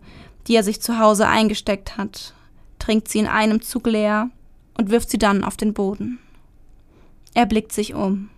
[0.47, 2.33] die er sich zu Hause eingesteckt hat,
[2.77, 4.29] trinkt sie in einem Zug leer
[4.77, 6.19] und wirft sie dann auf den Boden.
[7.33, 8.29] Er blickt sich um,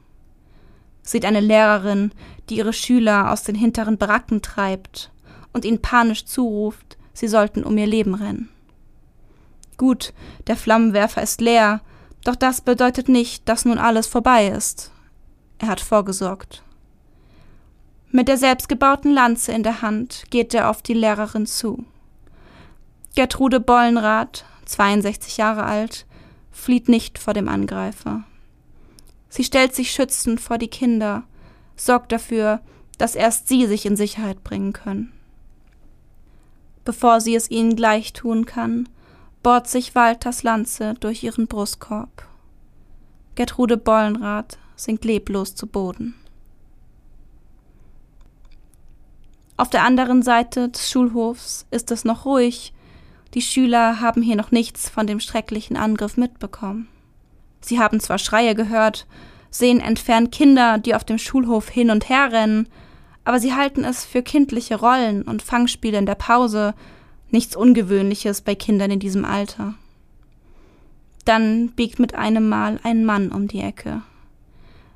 [1.04, 2.12] sieht eine Lehrerin,
[2.50, 5.12] die ihre Schüler aus den hinteren Baracken treibt
[5.54, 8.50] und ihnen panisch zuruft, sie sollten um ihr Leben rennen.
[9.78, 10.14] Gut,
[10.48, 11.82] der Flammenwerfer ist leer,
[12.24, 14.92] doch das bedeutet nicht, dass nun alles vorbei ist.
[15.60, 16.64] Er hat vorgesorgt.
[18.10, 21.86] Mit der selbstgebauten Lanze in der Hand geht er auf die Lehrerin zu.
[23.16, 26.06] Gertrude Bollenrath, 62 Jahre alt,
[26.58, 28.24] flieht nicht vor dem Angreifer.
[29.30, 31.24] Sie stellt sich schützend vor die Kinder,
[31.76, 32.62] sorgt dafür,
[32.98, 35.14] dass erst sie sich in Sicherheit bringen können.
[36.84, 38.90] Bevor sie es ihnen gleich tun kann,
[39.44, 42.28] bohrt sich Walters Lanze durch ihren Brustkorb.
[43.36, 46.16] Gertrude Bollenrath sinkt leblos zu Boden.
[49.58, 52.74] Auf der anderen Seite des Schulhofs ist es noch ruhig.
[53.38, 56.88] Die Schüler haben hier noch nichts von dem schrecklichen Angriff mitbekommen.
[57.62, 59.06] Sie haben zwar Schreie gehört,
[59.52, 62.68] sehen entfernt Kinder, die auf dem Schulhof hin und her rennen,
[63.26, 66.74] aber sie halten es für kindliche Rollen und Fangspiele in der Pause,
[67.30, 69.76] nichts Ungewöhnliches bei Kindern in diesem Alter.
[71.24, 74.02] Dann biegt mit einem Mal ein Mann um die Ecke.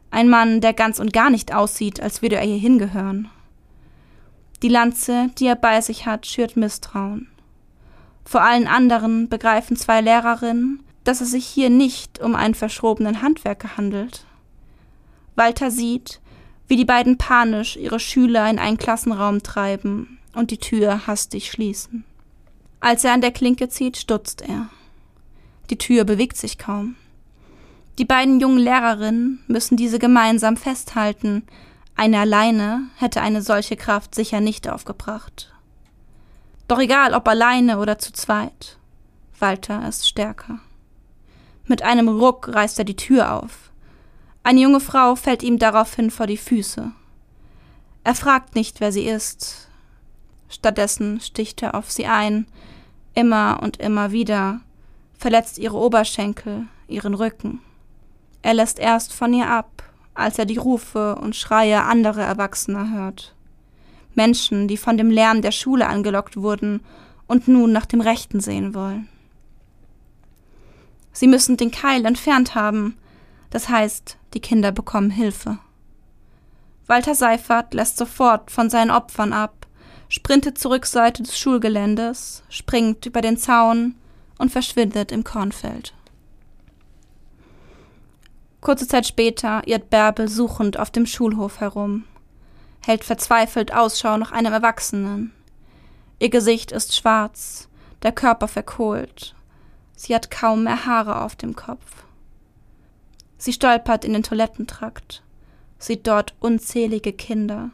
[0.10, 3.30] Ein Mann, der ganz und gar nicht aussieht, als würde er hier hingehören.
[4.63, 7.30] Die Lanze, die er bei sich hat, schürt Misstrauen.
[8.25, 13.77] Vor allen anderen begreifen zwei Lehrerinnen, dass es sich hier nicht um einen verschrobenen Handwerker
[13.77, 14.25] handelt.
[15.36, 16.21] Walter sieht,
[16.67, 22.05] wie die beiden panisch ihre Schüler in einen Klassenraum treiben und die Tür hastig schließen.
[22.79, 24.69] Als er an der Klinke zieht, stutzt er.
[25.69, 26.95] Die Tür bewegt sich kaum.
[27.97, 31.43] Die beiden jungen Lehrerinnen müssen diese gemeinsam festhalten,
[31.95, 35.53] eine alleine hätte eine solche Kraft sicher nicht aufgebracht.
[36.71, 38.77] Doch egal, ob alleine oder zu zweit,
[39.39, 40.60] Walter ist stärker.
[41.65, 43.71] Mit einem Ruck reißt er die Tür auf.
[44.41, 46.93] Eine junge Frau fällt ihm daraufhin vor die Füße.
[48.05, 49.67] Er fragt nicht, wer sie ist.
[50.47, 52.47] Stattdessen sticht er auf sie ein,
[53.15, 54.62] immer und immer wieder,
[55.17, 57.60] verletzt ihre Oberschenkel, ihren Rücken.
[58.43, 63.36] Er lässt erst von ihr ab, als er die Rufe und Schreie anderer Erwachsener hört.
[64.21, 66.81] Menschen, die von dem Lärm der Schule angelockt wurden
[67.25, 69.10] und nun nach dem Rechten sehen wollen.
[71.12, 72.97] Sie müssen den Keil entfernt haben,
[73.49, 75.57] das heißt, die Kinder bekommen Hilfe.
[76.86, 79.65] Walter Seifert lässt sofort von seinen Opfern ab,
[80.07, 83.95] sprintet zur Rückseite des Schulgeländes, springt über den Zaun
[84.38, 85.95] und verschwindet im Kornfeld.
[88.60, 92.03] Kurze Zeit später irrt Bärbel suchend auf dem Schulhof herum,
[92.81, 95.31] hält verzweifelt Ausschau nach einem Erwachsenen.
[96.19, 97.69] Ihr Gesicht ist schwarz,
[98.03, 99.35] der Körper verkohlt.
[99.95, 102.03] Sie hat kaum mehr Haare auf dem Kopf.
[103.37, 105.23] Sie stolpert in den Toilettentrakt,
[105.79, 107.71] sieht dort unzählige Kinder,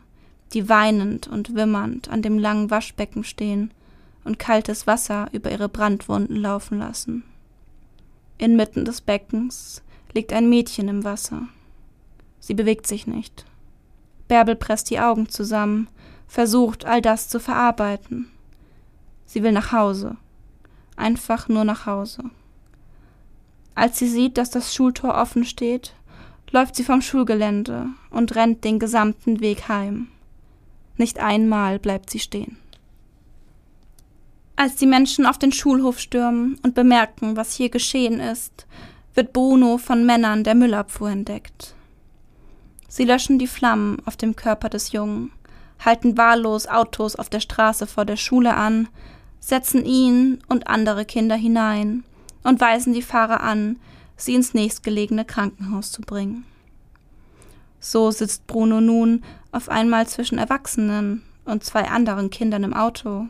[0.53, 3.71] die weinend und wimmernd an dem langen Waschbecken stehen
[4.23, 7.23] und kaltes Wasser über ihre Brandwunden laufen lassen.
[8.37, 9.81] Inmitten des Beckens
[10.13, 11.47] liegt ein Mädchen im Wasser.
[12.39, 13.45] Sie bewegt sich nicht.
[14.27, 15.87] Bärbel presst die Augen zusammen,
[16.27, 18.29] versucht all das zu verarbeiten.
[19.25, 20.17] Sie will nach Hause.
[20.95, 22.23] Einfach nur nach Hause.
[23.75, 25.93] Als sie sieht, dass das Schultor offen steht,
[26.51, 30.07] läuft sie vom Schulgelände und rennt den gesamten Weg heim.
[30.97, 32.57] Nicht einmal bleibt sie stehen.
[34.55, 38.65] Als die Menschen auf den Schulhof stürmen und bemerken, was hier geschehen ist,
[39.13, 41.75] wird Bruno von Männern der Müllabfuhr entdeckt.
[42.87, 45.31] Sie löschen die Flammen auf dem Körper des Jungen,
[45.83, 48.87] halten wahllos Autos auf der Straße vor der Schule an,
[49.39, 52.03] setzen ihn und andere Kinder hinein
[52.43, 53.77] und weisen die Fahrer an,
[54.15, 56.45] sie ins nächstgelegene Krankenhaus zu bringen.
[57.79, 63.27] So sitzt Bruno nun auf einmal zwischen Erwachsenen und zwei anderen Kindern im Auto.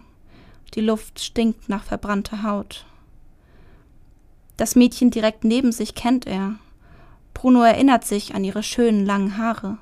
[0.73, 2.85] Die Luft stinkt nach verbrannter Haut.
[4.55, 6.55] Das Mädchen direkt neben sich kennt er.
[7.37, 9.77] Bruno erinnert sich an ihre schönen langen Haare.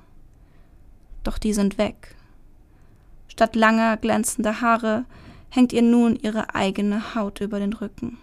[1.23, 2.13] Doch die sind weg.
[3.29, 5.05] Statt langer, glänzender Haare
[5.47, 8.17] hängt ihr nun ihre eigene Haut über den Rücken.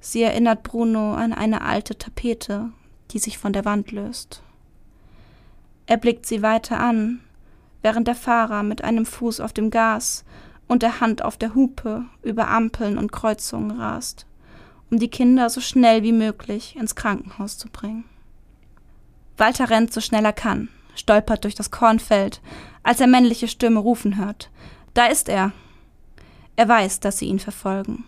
[0.00, 2.70] Sie erinnert Bruno an eine alte Tapete,
[3.10, 4.42] die sich von der Wand löst.
[5.84, 7.20] Er blickt sie weiter an,
[7.82, 10.24] während der Fahrer mit einem Fuß auf dem Gas
[10.68, 14.24] und der Hand auf der Hupe über Ampeln und Kreuzungen rast
[14.92, 18.04] um die Kinder so schnell wie möglich ins Krankenhaus zu bringen.
[19.42, 22.40] Walter rennt so schnell er kann, stolpert durch das Kornfeld,
[22.84, 24.50] als er männliche Stimme rufen hört.
[24.94, 25.50] Da ist er.
[26.54, 28.04] Er weiß, dass sie ihn verfolgen.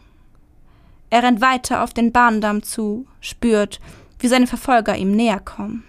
[1.10, 3.80] Er rennt weiter auf den Bahndamm zu, spürt,
[4.20, 5.82] wie seine Verfolger ihm näher kommen.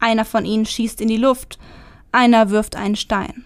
[0.00, 1.60] Einer von ihnen schießt in die Luft,
[2.10, 3.44] einer wirft einen Stein.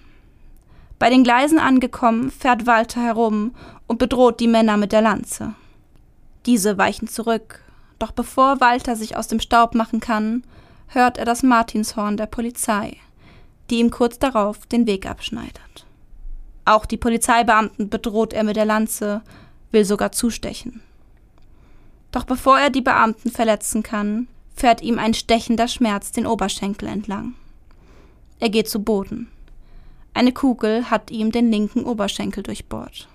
[0.99, 3.55] Bei den Gleisen angekommen, fährt Walter herum
[3.87, 5.53] und bedroht die Männer mit der Lanze.
[6.47, 7.61] Diese weichen zurück,
[7.99, 10.45] doch bevor Walter sich aus dem Staub machen kann,
[10.95, 12.97] hört er das Martinshorn der Polizei,
[13.71, 15.87] die ihm kurz darauf den Weg abschneidet.
[16.65, 19.23] Auch die Polizeibeamten bedroht er mit der Lanze,
[19.71, 20.83] will sogar zustechen.
[22.11, 27.35] Doch bevor er die Beamten verletzen kann, fährt ihm ein stechender Schmerz den Oberschenkel entlang.
[28.39, 29.29] Er geht zu Boden.
[30.15, 33.09] Eine Kugel hat ihm den linken Oberschenkel durchbohrt.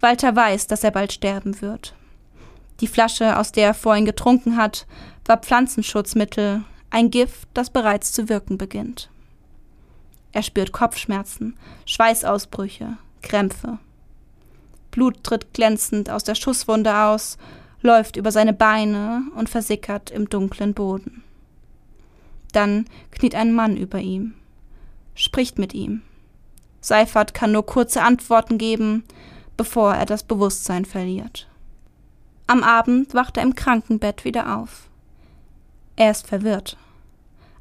[0.00, 1.94] Walter weiß, dass er bald sterben wird.
[2.80, 4.86] Die Flasche, aus der er vorhin getrunken hat,
[5.30, 9.10] war Pflanzenschutzmittel, ein Gift, das bereits zu wirken beginnt.
[10.32, 13.78] Er spürt Kopfschmerzen, Schweißausbrüche, Krämpfe.
[14.90, 17.38] Blut tritt glänzend aus der Schusswunde aus,
[17.80, 21.22] läuft über seine Beine und versickert im dunklen Boden.
[22.52, 24.34] Dann kniet ein Mann über ihm,
[25.14, 26.02] spricht mit ihm.
[26.80, 29.04] Seifert kann nur kurze Antworten geben,
[29.56, 31.46] bevor er das Bewusstsein verliert.
[32.48, 34.89] Am Abend wacht er im Krankenbett wieder auf.
[36.00, 36.78] Er ist verwirrt.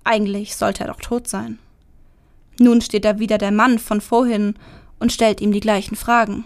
[0.06, 1.60] Eigentlich sollte er doch tot sein.
[2.58, 4.56] Nun steht da wieder der Mann von vorhin
[4.97, 6.45] und stellt ihm die gleichen Fragen.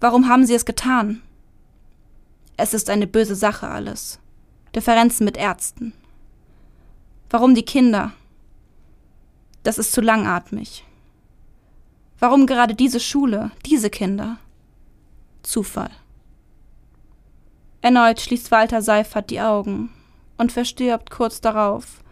[0.00, 1.22] Warum haben Sie es getan?
[2.58, 4.18] Es ist eine böse Sache alles.
[4.76, 5.94] Differenzen mit Ärzten.
[7.30, 8.12] Warum die Kinder?
[9.62, 10.84] Das ist zu langatmig.
[12.18, 14.36] Warum gerade diese Schule, diese Kinder?
[15.42, 15.92] Zufall.
[17.80, 19.88] Erneut schließt Walter Seifert die Augen
[20.38, 22.02] und verstirbt kurz darauf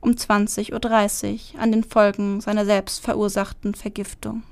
[0.00, 4.42] um 20.30 Uhr an den Folgen seiner selbst verursachten Vergiftung.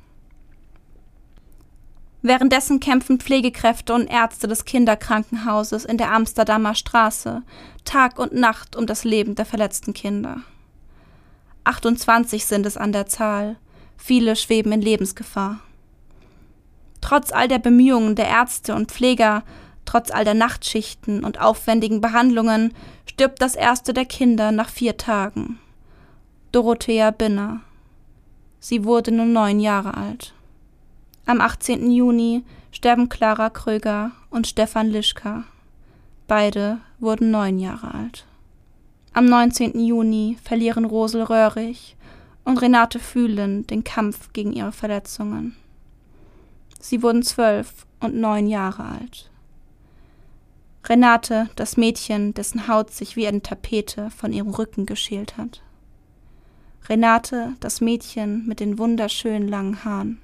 [2.22, 7.42] Währenddessen kämpfen Pflegekräfte und Ärzte des Kinderkrankenhauses in der Amsterdamer Straße
[7.84, 10.42] Tag und Nacht um das Leben der verletzten Kinder.
[11.64, 13.56] 28 sind es an der Zahl,
[13.96, 15.60] viele schweben in Lebensgefahr.
[17.00, 19.42] Trotz all der Bemühungen der Ärzte und Pfleger
[19.90, 22.72] Trotz all der Nachtschichten und aufwendigen Behandlungen
[23.06, 25.58] stirbt das erste der Kinder nach vier Tagen.
[26.52, 27.62] Dorothea Binner.
[28.60, 30.32] Sie wurde nur neun Jahre alt.
[31.26, 31.90] Am 18.
[31.90, 35.42] Juni sterben Clara Kröger und Stefan Lischka.
[36.28, 38.26] Beide wurden neun Jahre alt.
[39.12, 39.76] Am 19.
[39.80, 41.96] Juni verlieren Rosel Röhrig
[42.44, 45.56] und Renate Fühlen den Kampf gegen ihre Verletzungen.
[46.78, 49.29] Sie wurden zwölf und neun Jahre alt.
[50.84, 55.62] Renate, das Mädchen, dessen Haut sich wie eine Tapete von ihrem Rücken geschält hat.
[56.88, 60.20] Renate, das Mädchen mit den wunderschönen langen Haaren.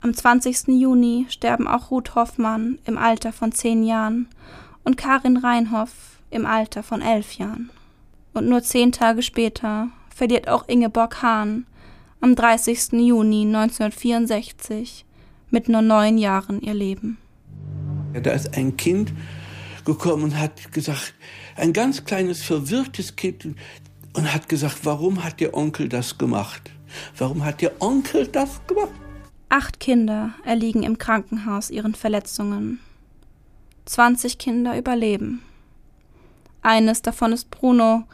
[0.00, 0.68] Am 20.
[0.68, 4.28] Juni sterben auch Ruth Hoffmann im Alter von zehn Jahren
[4.84, 7.70] und Karin Reinhoff im Alter von elf Jahren.
[8.32, 11.66] Und nur zehn Tage später verliert auch Ingeborg Hahn
[12.20, 12.92] am 30.
[12.92, 15.04] Juni 1964
[15.50, 17.18] mit nur neun Jahren ihr Leben.
[18.12, 19.12] Da ist ein Kind
[19.84, 21.14] gekommen und hat gesagt,
[21.56, 23.46] ein ganz kleines, verwirrtes Kind
[24.14, 26.70] und hat gesagt, warum hat der Onkel das gemacht?
[27.16, 28.92] Warum hat der Onkel das gemacht?
[29.48, 32.80] Acht Kinder erliegen im Krankenhaus ihren Verletzungen.
[33.84, 35.42] 20 Kinder überleben.
[36.62, 38.04] Eines davon ist Bruno,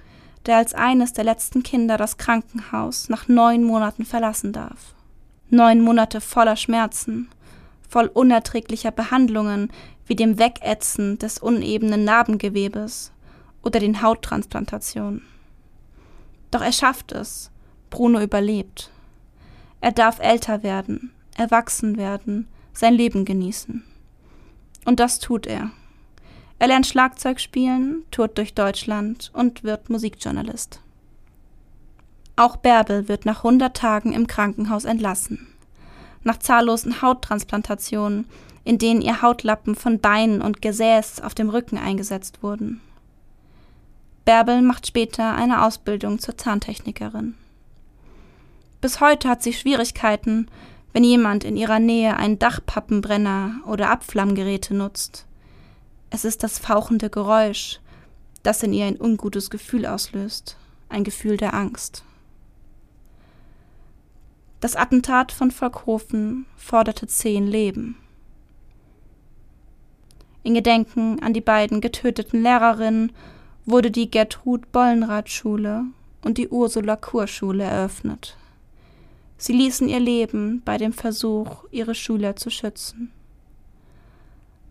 [0.47, 4.95] der als eines der letzten Kinder das Krankenhaus nach neun Monaten verlassen darf.
[5.51, 7.29] Neun Monate voller Schmerzen,
[7.89, 9.73] voll unerträglicher Behandlungen
[10.07, 13.13] wie dem Wegätzen des unebenen Narbengewebes
[13.63, 15.23] oder den Hauttransplantationen.
[16.51, 17.51] Doch er schafft es.
[17.91, 18.91] Bruno überlebt.
[19.81, 23.83] Er darf älter werden, erwachsen werden, sein Leben genießen.
[24.85, 25.71] Und das tut er.
[26.59, 30.81] Er lernt Schlagzeug spielen, tourt durch Deutschland und wird Musikjournalist.
[32.37, 35.48] Auch Bärbel wird nach 100 Tagen im Krankenhaus entlassen
[36.29, 38.27] nach zahllosen Hauttransplantationen,
[38.63, 42.81] in denen ihr Hautlappen von Beinen und Gesäß auf dem Rücken eingesetzt wurden.
[44.27, 47.35] Bärbel macht später eine Ausbildung zur Zahntechnikerin.
[48.83, 50.51] Bis heute hat sie Schwierigkeiten,
[50.93, 55.25] wenn jemand in ihrer Nähe einen Dachpappenbrenner oder Abflammgeräte nutzt.
[56.11, 57.81] Es ist das fauchende Geräusch,
[58.43, 60.59] das in ihr ein ungutes Gefühl auslöst,
[60.91, 62.05] ein Gefühl der Angst.
[64.61, 67.97] Das Attentat von Volkhofen forderte zehn Leben.
[70.43, 73.13] In Gedenken an die beiden getöteten Lehrerinnen
[73.67, 75.85] wurde die Gertrud Bollenrath Schule
[76.23, 78.37] und die Ursula Kur Schule eröffnet.
[79.37, 83.13] Sie ließen ihr Leben bei dem Versuch, ihre Schüler zu schützen.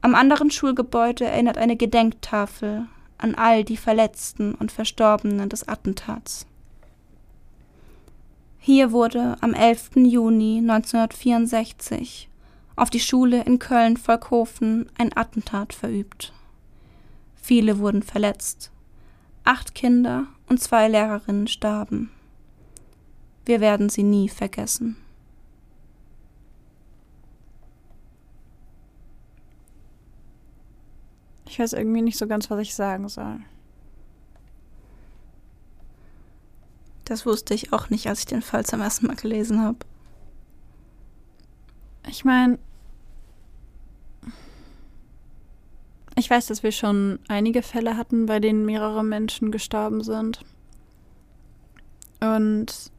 [0.01, 6.45] Am anderen Schulgebäude erinnert eine Gedenktafel an all die Verletzten und Verstorbenen des Attentats.
[8.67, 9.91] Hier wurde am 11.
[9.95, 12.27] Juni 1964
[12.75, 16.33] auf die Schule in Köln-Volkhofen ein Attentat verübt.
[17.33, 18.73] Viele wurden verletzt.
[19.45, 22.11] Acht Kinder und zwei Lehrerinnen starben.
[23.45, 24.97] Wir werden sie nie vergessen.
[31.45, 33.39] Ich weiß irgendwie nicht so ganz, was ich sagen soll.
[37.07, 39.77] Das wusste ich auch nicht, als ich den Fall zum ersten Mal gelesen habe.
[42.09, 42.59] Ich meine,
[46.17, 50.43] ich weiß, dass wir schon einige Fälle hatten, bei denen mehrere Menschen gestorben sind.
[52.19, 52.91] Und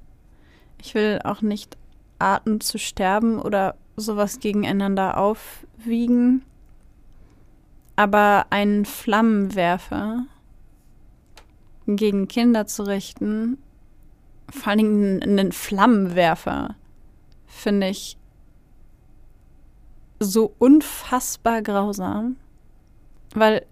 [0.81, 1.77] ich will auch nicht
[2.19, 6.47] Arten zu sterben oder sowas gegeneinander aufwiegen.
[7.95, 10.25] Aber einen Flammenwerfer
[11.87, 13.59] gegen Kinder zu richten,
[14.51, 16.77] vor allen Dingen einen Flammenwerfer,
[17.47, 18.17] finde ich
[20.21, 22.37] so unfassbar grausam.
[23.35, 23.65] Weil,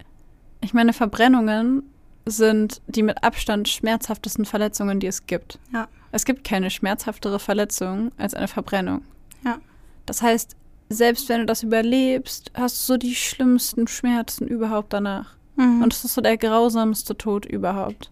[0.61, 1.83] ich meine, Verbrennungen
[2.25, 5.59] sind die mit Abstand schmerzhaftesten Verletzungen, die es gibt.
[5.73, 5.87] Ja.
[6.11, 9.03] Es gibt keine schmerzhaftere Verletzung als eine Verbrennung.
[9.43, 9.59] Ja.
[10.05, 10.55] Das heißt,
[10.89, 15.35] selbst wenn du das überlebst, hast du so die schlimmsten Schmerzen überhaupt danach.
[15.55, 15.81] Mhm.
[15.83, 18.11] Und es ist so der grausamste Tod überhaupt.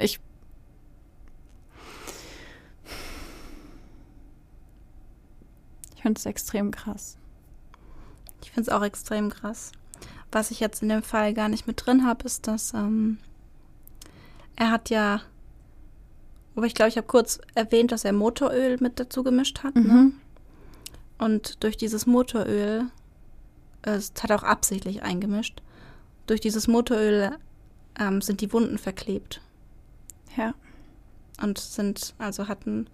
[0.00, 0.20] Ich.
[6.08, 7.18] Finde es extrem krass.
[8.42, 9.72] Ich finde es auch extrem krass.
[10.32, 13.18] Was ich jetzt in dem Fall gar nicht mit drin habe, ist, dass ähm,
[14.56, 15.20] er hat ja,
[16.56, 19.74] aber ich glaube, ich habe kurz erwähnt, dass er Motoröl mit dazu gemischt hat.
[19.74, 19.82] Ne?
[19.82, 20.14] Mhm.
[21.18, 22.86] Und durch dieses Motoröl,
[23.82, 25.60] es hat er auch absichtlich eingemischt,
[26.26, 27.36] durch dieses Motoröl
[27.98, 29.40] ähm, sind die Wunden verklebt
[30.38, 30.54] Ja.
[31.42, 32.86] und sind, also hatten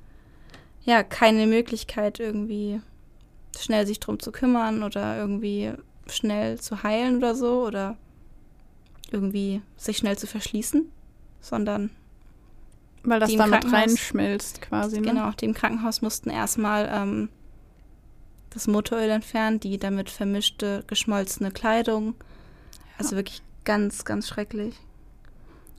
[0.85, 2.81] ja keine Möglichkeit irgendwie
[3.63, 5.73] schnell sich drum zu kümmern oder irgendwie
[6.09, 7.97] schnell zu heilen oder so oder
[9.11, 10.91] irgendwie sich schnell zu verschließen,
[11.41, 11.91] sondern
[13.03, 15.01] Weil das damit Krankenhaus- reinschmilzt quasi.
[15.01, 15.09] Ne?
[15.09, 17.29] genau, die im Krankenhaus mussten erstmal ähm,
[18.51, 22.15] das Motoröl entfernen, die damit vermischte, geschmolzene Kleidung.
[22.99, 24.77] Also wirklich ganz, ganz schrecklich.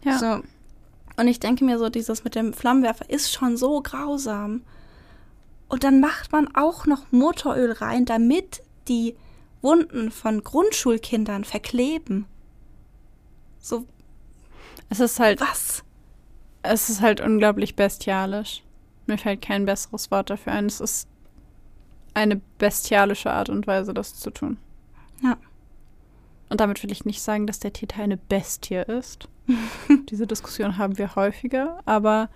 [0.03, 0.17] Ja.
[0.19, 0.43] So.
[1.17, 4.61] Und ich denke mir so, dieses mit dem Flammenwerfer ist schon so grausam.
[5.67, 9.15] Und dann macht man auch noch Motoröl rein, damit die
[9.61, 12.25] Wunden von Grundschulkindern verkleben.
[13.59, 13.85] So,
[14.89, 15.83] Es ist halt, was?
[16.61, 18.63] es ist halt unglaublich bestialisch.
[19.07, 20.65] Mir fällt kein besseres Wort dafür ein.
[20.67, 21.07] Es ist
[22.13, 24.57] eine bestialische Art und Weise, das zu tun.
[25.21, 25.37] Ja.
[26.49, 29.27] Und damit will ich nicht sagen, dass der Täter eine Bestie ist.
[30.09, 32.29] Diese Diskussion haben wir häufiger, aber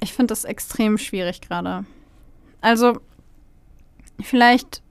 [0.00, 1.84] ich finde das extrem schwierig gerade.
[2.60, 3.00] Also,
[4.20, 4.82] vielleicht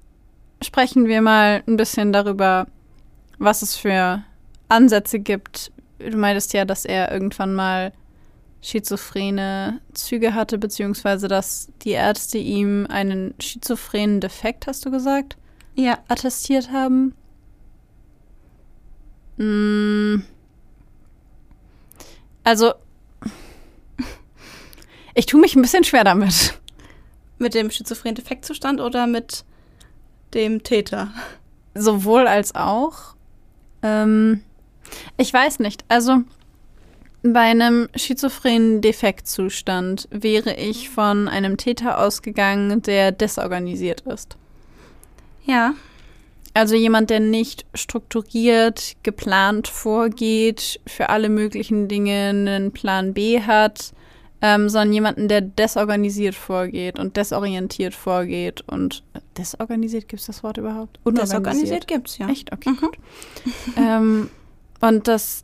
[0.64, 2.68] sprechen wir mal ein bisschen darüber,
[3.38, 4.24] was es für
[4.70, 5.72] Ansätze gibt.
[6.00, 7.94] Du meintest ja, dass er irgendwann mal
[8.62, 15.38] schizophrene Züge hatte, beziehungsweise dass die Ärzte ihm einen schizophrenen Defekt, hast du gesagt,
[15.76, 17.14] Ja, attestiert haben.
[19.38, 20.24] Mm.
[22.44, 22.74] Also,
[25.18, 26.54] ich tue mich ein bisschen schwer damit.
[27.40, 29.44] mit dem schizophrenen Defektzustand oder mit
[30.34, 31.12] dem Täter?
[31.76, 33.16] Sowohl als auch.
[33.84, 34.42] Ähm,
[35.18, 35.86] ich weiß nicht.
[35.88, 36.20] Also
[37.24, 44.38] bei einem schizophrenen Defektzustand wäre ich von einem Täter ausgegangen, der desorganisiert ist.
[45.46, 45.74] Ja,
[46.54, 53.94] Also jemand, der nicht strukturiert, geplant vorgeht, für alle möglichen Dinge einen Plan B hat,
[54.42, 59.04] ähm, sondern jemanden, der desorganisiert vorgeht und desorientiert vorgeht und
[59.38, 61.00] desorganisiert, gibt es das Wort überhaupt?
[61.06, 62.28] desorganisiert gibt's ja.
[62.30, 62.52] Echt?
[62.54, 62.78] Okay, Mhm.
[62.78, 62.98] gut.
[63.78, 64.30] ähm,
[64.82, 65.44] und das,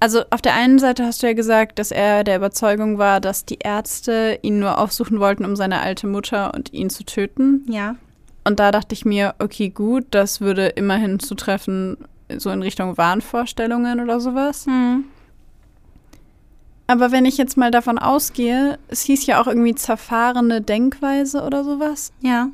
[0.00, 3.44] also auf der einen Seite hast du ja gesagt, dass er der Überzeugung war, dass
[3.44, 7.64] die Ärzte ihn nur aufsuchen wollten, um seine alte Mutter und ihn zu töten.
[7.70, 7.94] Ja,
[8.44, 11.96] Und da dachte ich mir, okay, gut, das würde immerhin zutreffen,
[12.38, 14.66] so in Richtung Wahnvorstellungen oder sowas.
[14.66, 15.04] hm.
[16.90, 21.62] Aber wenn ich jetzt mal davon ausgehe, es hieß ja auch irgendwie zerfahrene Denkweise oder
[21.62, 22.10] sowas.
[22.20, 22.48] ja,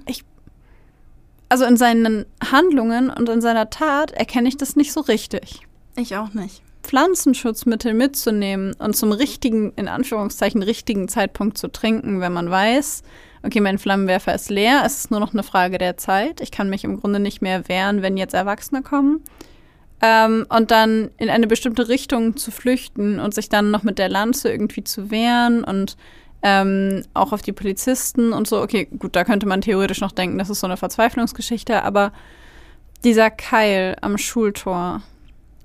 [1.49, 5.61] Also in seinen Handlungen und in seiner Tat erkenne ich das nicht so richtig.
[5.97, 6.61] ich auch nicht.
[6.82, 13.05] Pflanzenschutzmittel mitzunehmen und zum richtigen, in Anführungszeichen, richtigen Zeitpunkt zu trinken, wenn man weiß,
[13.43, 16.43] okay, mein Flammenwerfer ist leer, es ist nur noch eine Frage der Zeit.
[16.43, 19.22] Ich kann mich im Grunde nicht mehr wehren, wenn jetzt Erwachsene kommen.
[20.03, 24.09] Ähm, und dann in eine bestimmte Richtung zu flüchten und sich dann noch mit der
[24.09, 25.97] Lanze irgendwie zu wehren und
[26.42, 28.61] ähm, auch auf die Polizisten und so.
[28.61, 32.12] Okay, gut, da könnte man theoretisch noch denken, das ist so eine Verzweiflungsgeschichte, aber
[33.05, 35.03] dieser Keil am Schultor,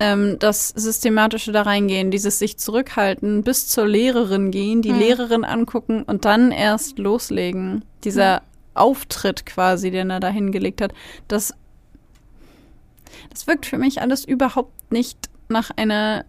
[0.00, 4.98] ähm, das systematische da reingehen, dieses sich zurückhalten, bis zur Lehrerin gehen, die Hm.
[4.98, 7.84] Lehrerin angucken und dann erst loslegen.
[8.04, 8.42] Dieser
[8.74, 10.92] Auftritt quasi, den er da hingelegt hat,
[11.28, 11.54] das,
[13.32, 16.24] das wirkt für mich alles überhaupt nicht nach einer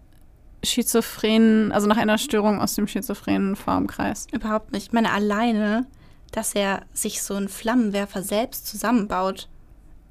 [0.62, 4.26] schizophrenen, also nach einer Störung aus dem schizophrenen Formkreis.
[4.32, 4.86] Überhaupt nicht.
[4.86, 5.86] Ich meine, alleine,
[6.32, 9.48] dass er sich so einen Flammenwerfer selbst zusammenbaut,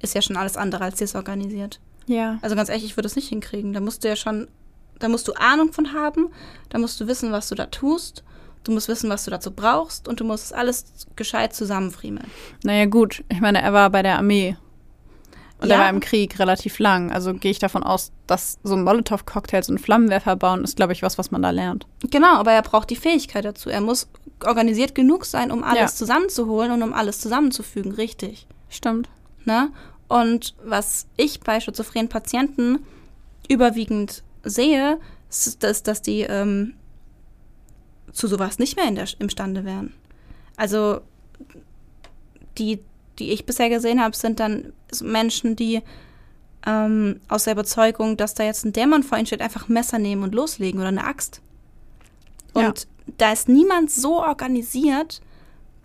[0.00, 1.80] ist ja schon alles andere als desorganisiert.
[2.06, 2.38] Ja.
[2.42, 3.72] Also ganz ehrlich, ich würde es nicht hinkriegen.
[3.72, 4.48] Da musst du ja schon,
[4.98, 6.28] da musst du Ahnung von haben,
[6.68, 8.22] da musst du wissen, was du da tust,
[8.62, 12.30] du musst wissen, was du dazu brauchst und du musst es alles gescheit zusammenfriemeln.
[12.62, 13.24] Naja, gut.
[13.28, 14.56] Ich meine, er war bei der Armee.
[15.64, 15.76] Und Ja.
[15.76, 17.10] er war im Krieg relativ lang.
[17.10, 21.18] Also gehe ich davon aus, dass so Molotow-Cocktails und Flammenwerfer bauen, ist, glaube ich, was,
[21.18, 21.86] was man da lernt.
[22.10, 23.70] Genau, aber er braucht die Fähigkeit dazu.
[23.70, 24.08] Er muss
[24.44, 25.86] organisiert genug sein, um alles Ja.
[25.88, 28.46] zusammenzuholen und um alles zusammenzufügen, richtig.
[28.68, 29.08] Stimmt.
[29.44, 29.70] Ne?
[30.08, 32.78] Und was ich bei schizophrenen Patienten
[33.48, 34.98] überwiegend sehe,
[35.30, 36.74] ist, dass, dass die ähm,
[38.12, 39.92] zu sowas nicht mehr in der, imstande wären.
[40.56, 41.00] Also
[42.58, 42.80] die,
[43.18, 45.82] die ich bisher gesehen habe, sind dann Menschen, die
[46.66, 49.98] ähm, aus der Überzeugung, dass da jetzt ein Dämon vor ihnen steht, einfach ein Messer
[49.98, 51.40] nehmen und loslegen oder eine Axt.
[52.56, 52.68] Ja.
[52.68, 52.86] Und
[53.18, 55.20] da ist niemand so organisiert,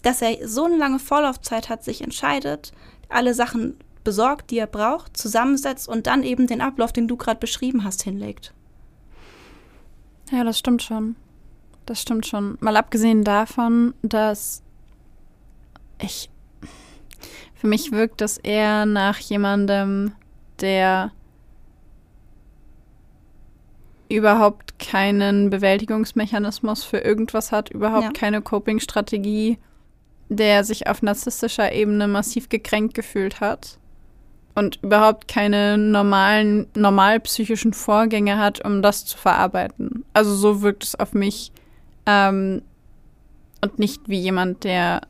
[0.03, 2.71] dass er so eine lange Vorlaufzeit hat, sich entscheidet,
[3.09, 7.39] alle Sachen besorgt, die er braucht, zusammensetzt und dann eben den Ablauf, den du gerade
[7.39, 8.53] beschrieben hast, hinlegt.
[10.32, 11.15] Ja, das stimmt schon.
[11.86, 12.57] Das stimmt schon.
[12.61, 14.61] Mal abgesehen davon, dass
[16.01, 16.30] ich.
[17.60, 20.14] Für mich wirkt das eher nach jemandem,
[20.62, 21.12] der
[24.07, 28.12] überhaupt keinen Bewältigungsmechanismus für irgendwas hat, überhaupt Ja.
[28.12, 29.57] keine Coping-Strategie,
[30.30, 33.78] der sich auf narzisstischer Ebene massiv gekränkt gefühlt hat
[34.55, 40.05] und überhaupt keine normalen, normal psychischen Vorgänge hat, um das zu verarbeiten.
[40.14, 41.51] Also so wirkt es auf mich
[42.05, 42.62] ähm,
[43.62, 45.01] und nicht wie jemand, der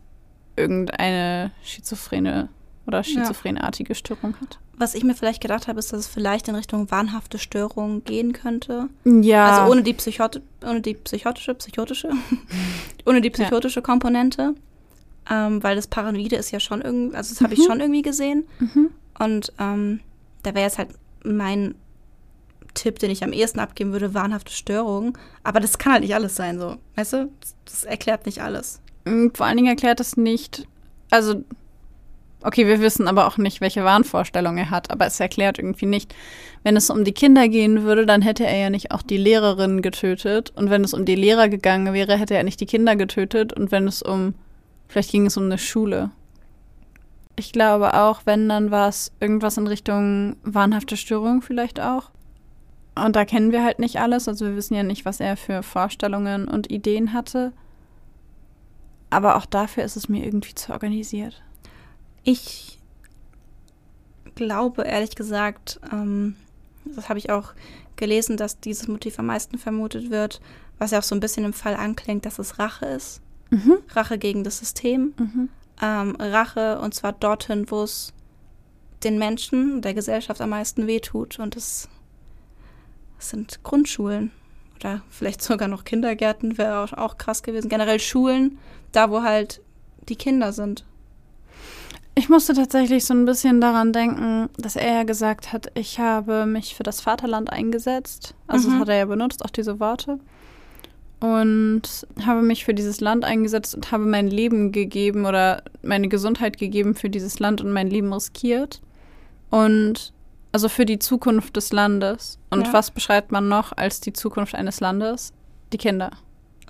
[0.60, 2.50] irgendeine schizophrene
[2.88, 4.60] oder schizophrenartige Störung hat.
[4.78, 8.34] Was ich mir vielleicht gedacht habe, ist, dass es vielleicht in Richtung wahnhafte Störung gehen
[8.34, 8.88] könnte.
[9.06, 9.46] Ja.
[9.46, 12.10] Also ohne die, Psychot ohne die psychotische, psychotische,
[13.06, 14.56] ohne die psychotische Komponente.
[15.30, 17.64] Ähm, weil das Paranoide ist ja schon irgendwie, also das habe ich Mhm.
[17.66, 18.48] schon irgendwie gesehen.
[18.60, 18.90] Mhm.
[19.20, 20.00] Und ähm,
[20.44, 20.90] da wäre jetzt halt
[21.24, 21.76] mein
[22.74, 25.18] Tipp, den ich am ehesten abgeben würde, wahnhafte Störung.
[25.44, 26.78] Aber das kann halt nicht alles sein, so.
[26.96, 27.30] Weißt du?
[27.66, 28.80] Das erklärt nicht alles.
[29.10, 30.68] Mm, Vor allen Dingen erklärt es nicht,
[31.10, 31.44] also,
[32.44, 36.16] okay, wir wissen aber auch nicht, welche Wahnvorstellung er hat, aber es erklärt irgendwie nicht,
[36.64, 39.82] wenn es um die Kinder gehen würde, dann hätte er ja nicht auch die Lehrerin
[39.82, 40.52] getötet.
[40.56, 43.54] Und wenn es um die Lehrer gegangen wäre, hätte er nicht die Kinder getötet.
[43.54, 44.34] Und wenn es um,
[44.88, 46.12] vielleicht ging es um eine Schule.
[47.38, 52.12] Ich glaube auch, wenn, dann war es irgendwas in Richtung wahnhafte Störung vielleicht auch.
[52.96, 54.28] Und da kennen wir halt nicht alles.
[54.28, 57.54] Also wir wissen ja nicht, was er für Vorstellungen und Ideen hatte.
[59.10, 61.42] Aber auch dafür ist es mir irgendwie zu organisiert.
[62.24, 62.78] Ich
[64.36, 66.36] glaube, ehrlich gesagt, ähm,
[66.86, 67.54] das habe ich auch
[67.96, 70.40] gelesen, dass dieses Motiv am meisten vermutet wird,
[70.78, 73.22] was ja auch so ein bisschen im Fall anklingt, dass es Rache ist.
[73.50, 73.80] Mhm.
[73.90, 75.14] Rache gegen das System.
[75.18, 75.50] Mhm.
[75.82, 78.14] Ähm, Rache und zwar dorthin, wo es
[79.04, 81.40] den Menschen, der Gesellschaft am meisten wehtut.
[81.40, 81.90] Und das,
[83.18, 84.32] das sind Grundschulen
[84.80, 87.70] oder vielleicht sogar noch Kindergärten, wäre auch, auch krass gewesen.
[87.70, 88.58] Generell Schulen,
[88.92, 89.62] da wo halt
[90.08, 90.86] die Kinder sind.
[92.16, 96.46] Ich musste tatsächlich so ein bisschen daran denken, dass er ja gesagt hat, ich habe
[96.46, 98.34] mich für das Vaterland eingesetzt.
[98.48, 98.72] Also Mhm.
[98.74, 100.20] das hat er ja benutzt, auch diese Worte.
[101.22, 101.82] Und
[102.26, 106.96] habe mich für dieses Land eingesetzt und habe mein Leben gegeben oder meine Gesundheit gegeben
[106.96, 108.82] für dieses Land und mein Leben riskiert.
[109.50, 110.14] Und
[110.52, 112.40] also für die Zukunft des Landes.
[112.50, 112.74] Und Ja.
[112.74, 115.34] was beschreibt man noch als die Zukunft eines Landes?
[115.72, 116.12] Die Kinder.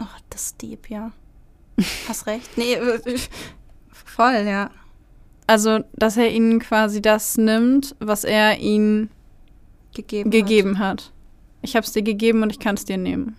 [0.01, 1.11] Oh, das ist deep, ja.
[2.07, 2.57] Hast recht.
[2.57, 3.17] Nee, äh,
[3.91, 4.69] voll, ja.
[5.47, 9.09] Also, dass er ihnen quasi das nimmt, was er ihnen
[9.93, 10.29] Gegeben.
[10.29, 11.11] gegeben hat.
[11.61, 13.35] Ich habe es dir gegeben und ich kann es dir nehmen.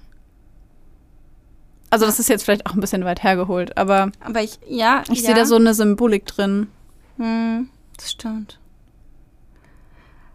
[1.90, 4.12] Also, das ist jetzt vielleicht auch ein bisschen weit hergeholt, aber Hat.
[4.20, 5.02] Aber ich, ja.
[5.10, 5.26] ich ja.
[5.26, 6.68] sehe da so eine Symbolik drin.
[7.16, 8.59] Hm, das stimmt.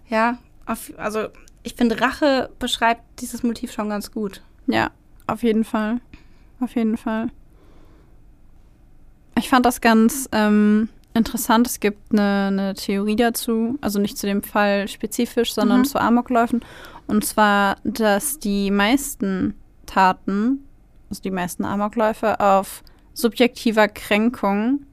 [0.09, 1.27] Ja, auf, also
[1.63, 4.43] ich finde, Rache beschreibt dieses Motiv schon ganz gut.
[4.67, 4.91] Ja,
[5.25, 5.99] auf jeden Fall.
[6.59, 7.29] Auf jeden Fall.
[9.35, 11.65] Ich fand das ganz ähm, interessant.
[11.65, 15.85] Es gibt eine, eine, Theorie dazu, also nicht zu dem Fall spezifisch, sondern mhm.
[15.85, 16.63] zu Amokläufen.
[17.07, 19.55] Und zwar, dass die meisten
[19.87, 20.63] Taten,
[21.09, 22.83] also die meisten Amokläufe, auf
[23.13, 24.85] subjektiver Kränkung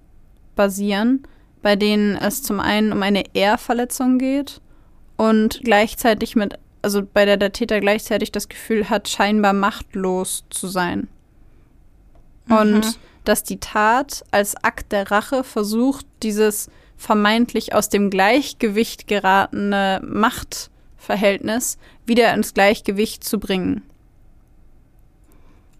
[0.57, 1.23] basieren,
[1.61, 4.62] bei denen es zum einen um eine Ehrverletzung geht
[5.23, 10.67] und gleichzeitig mit, also bei der der Täter gleichzeitig das Gefühl hat, scheinbar machtlos zu
[10.67, 11.07] sein.
[12.47, 12.57] Mhm.
[12.57, 20.01] Und dass die Tat als Akt der Rache versucht, dieses vermeintlich aus dem Gleichgewicht geratene
[20.05, 23.83] Machtverhältnis wieder ins Gleichgewicht zu bringen.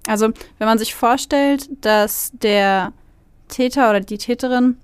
[0.07, 0.29] Also,
[0.59, 2.93] wenn man sich vorstellt, dass der
[3.49, 4.77] Täter oder die Täterin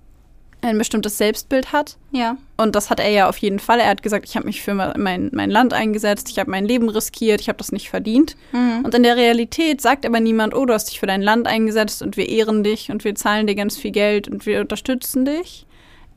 [0.61, 1.97] ein bestimmtes Selbstbild hat.
[2.11, 2.37] Ja.
[2.57, 3.81] Und das hat er ja auf jeden Fall.
[3.81, 6.89] Er hat gesagt, ich habe mich für mein, mein Land eingesetzt, ich habe mein Leben
[6.89, 8.37] riskiert, ich habe das nicht verdient.
[8.53, 8.85] Mhm.
[8.85, 12.03] Und in der Realität sagt aber niemand, oh, du hast dich für dein Land eingesetzt
[12.03, 15.67] und wir ehren dich und wir zahlen dir ganz viel Geld und wir unterstützen dich.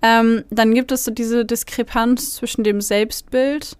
[0.01, 3.77] Ähm, dann gibt es so diese Diskrepanz zwischen dem Selbstbild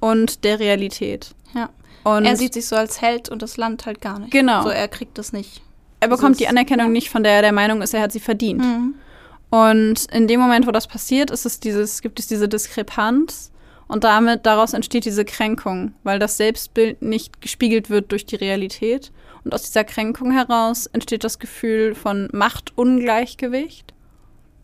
[0.00, 1.34] und der Realität.
[1.54, 1.68] Ja.
[2.04, 4.30] Und er sieht sich so als Held und das Land halt gar nicht.
[4.30, 4.62] Genau.
[4.62, 5.60] So, er kriegt das nicht.
[6.00, 6.92] Er bekommt die Anerkennung ja.
[6.92, 8.60] nicht, von der er der Meinung ist, er hat sie verdient.
[8.60, 8.94] Mhm.
[9.50, 13.50] Und in dem Moment, wo das passiert, ist es dieses, gibt es diese Diskrepanz
[13.86, 19.10] und damit daraus entsteht diese Kränkung, weil das Selbstbild nicht gespiegelt wird durch die Realität.
[19.44, 23.94] Und aus dieser Kränkung heraus entsteht das Gefühl von Machtungleichgewicht,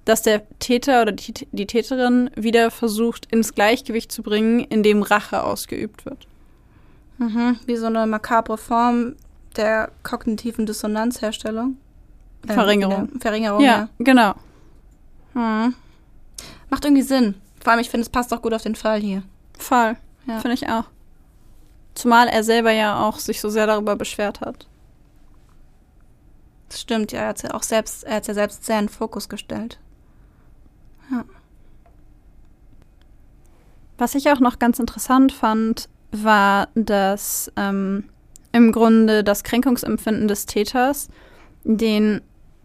[0.04, 5.42] dass der Täter oder die, die Täterin wieder versucht, ins Gleichgewicht zu bringen, indem Rache
[5.42, 6.26] ausgeübt wird.
[7.16, 9.16] Mhm, wie so eine makabre Form
[9.56, 11.78] der kognitiven Dissonanzherstellung.
[12.46, 13.08] Äh, Verringerung.
[13.20, 13.66] Verringerung, ja.
[13.66, 13.88] ja.
[14.00, 14.34] Genau.
[15.34, 15.74] Hm.
[16.70, 17.34] Macht irgendwie Sinn.
[17.62, 19.22] Vor allem, ich finde, es passt auch gut auf den Fall hier.
[19.58, 19.96] Voll.
[20.26, 20.40] Ja.
[20.40, 20.84] Finde ich auch.
[21.94, 24.66] Zumal er selber ja auch sich so sehr darüber beschwert hat.
[26.68, 27.20] Das stimmt, ja.
[27.20, 29.78] Er hat ja auch selbst, er hat ja selbst sehr in den Fokus gestellt.
[31.10, 31.24] Ja.
[33.96, 38.08] Was ich auch noch ganz interessant fand, war, dass ähm,
[38.52, 41.08] im Grunde das Kränkungsempfinden des Täters
[41.64, 42.20] den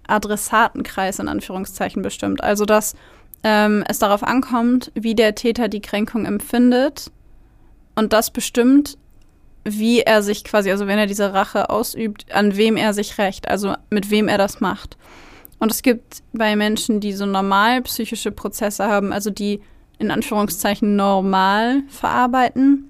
[0.09, 2.43] Adressatenkreis in Anführungszeichen bestimmt.
[2.43, 2.95] Also dass
[3.43, 7.11] ähm, es darauf ankommt, wie der Täter die Kränkung empfindet
[7.95, 8.97] und das bestimmt,
[9.63, 13.47] wie er sich quasi, also wenn er diese Rache ausübt, an wem er sich rächt,
[13.47, 14.97] also mit wem er das macht.
[15.59, 19.61] Und es gibt bei Menschen, die so normal psychische Prozesse haben, also die
[19.97, 22.89] in Anführungszeichen normal verarbeiten,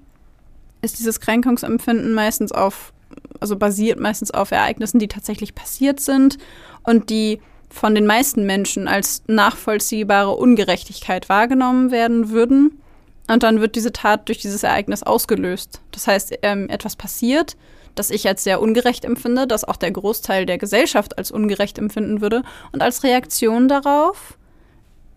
[0.80, 2.92] ist dieses Kränkungsempfinden meistens auf,
[3.40, 6.38] also basiert meistens auf Ereignissen, die tatsächlich passiert sind
[6.84, 12.80] und die von den meisten Menschen als nachvollziehbare Ungerechtigkeit wahrgenommen werden würden.
[13.28, 15.80] Und dann wird diese Tat durch dieses Ereignis ausgelöst.
[15.92, 17.56] Das heißt, ähm, etwas passiert,
[17.94, 22.20] das ich als sehr ungerecht empfinde, das auch der Großteil der Gesellschaft als ungerecht empfinden
[22.20, 22.42] würde.
[22.72, 24.36] Und als Reaktion darauf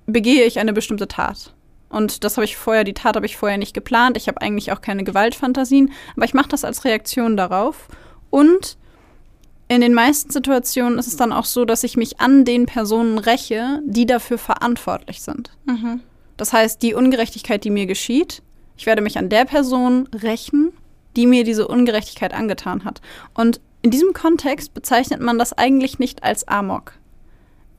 [0.06, 1.54] begehe ich eine bestimmte Tat.
[1.90, 4.18] Und das habe ich vorher, die Tat habe ich vorher nicht geplant.
[4.18, 7.88] Ich habe eigentlich auch keine Gewaltfantasien, aber ich mache das als Reaktion darauf.
[8.30, 8.78] Und
[9.74, 13.18] in den meisten Situationen ist es dann auch so, dass ich mich an den Personen
[13.18, 15.52] räche, die dafür verantwortlich sind.
[15.66, 16.02] Mhm.
[16.38, 18.42] Das heißt, die Ungerechtigkeit, die mir geschieht,
[18.78, 20.72] ich werde mich an der Person rächen,
[21.16, 23.02] die mir diese Ungerechtigkeit angetan hat.
[23.34, 26.94] Und in diesem Kontext bezeichnet man das eigentlich nicht als Amok,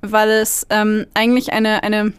[0.03, 2.12] weil es ähm, eigentlich eine, eine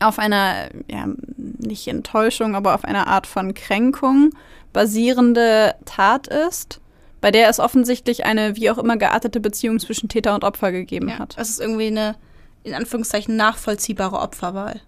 [0.00, 1.06] auf einer, ja,
[1.36, 4.30] nicht Enttäuschung, aber auf einer Art von Kränkung
[4.72, 6.81] basierende Tat ist
[7.22, 11.08] bei der es offensichtlich eine wie auch immer geartete Beziehung zwischen Täter und Opfer gegeben
[11.08, 11.36] ja, hat.
[11.38, 12.16] Es ist irgendwie eine,
[12.64, 14.82] in Anführungszeichen, nachvollziehbare Opferwahl.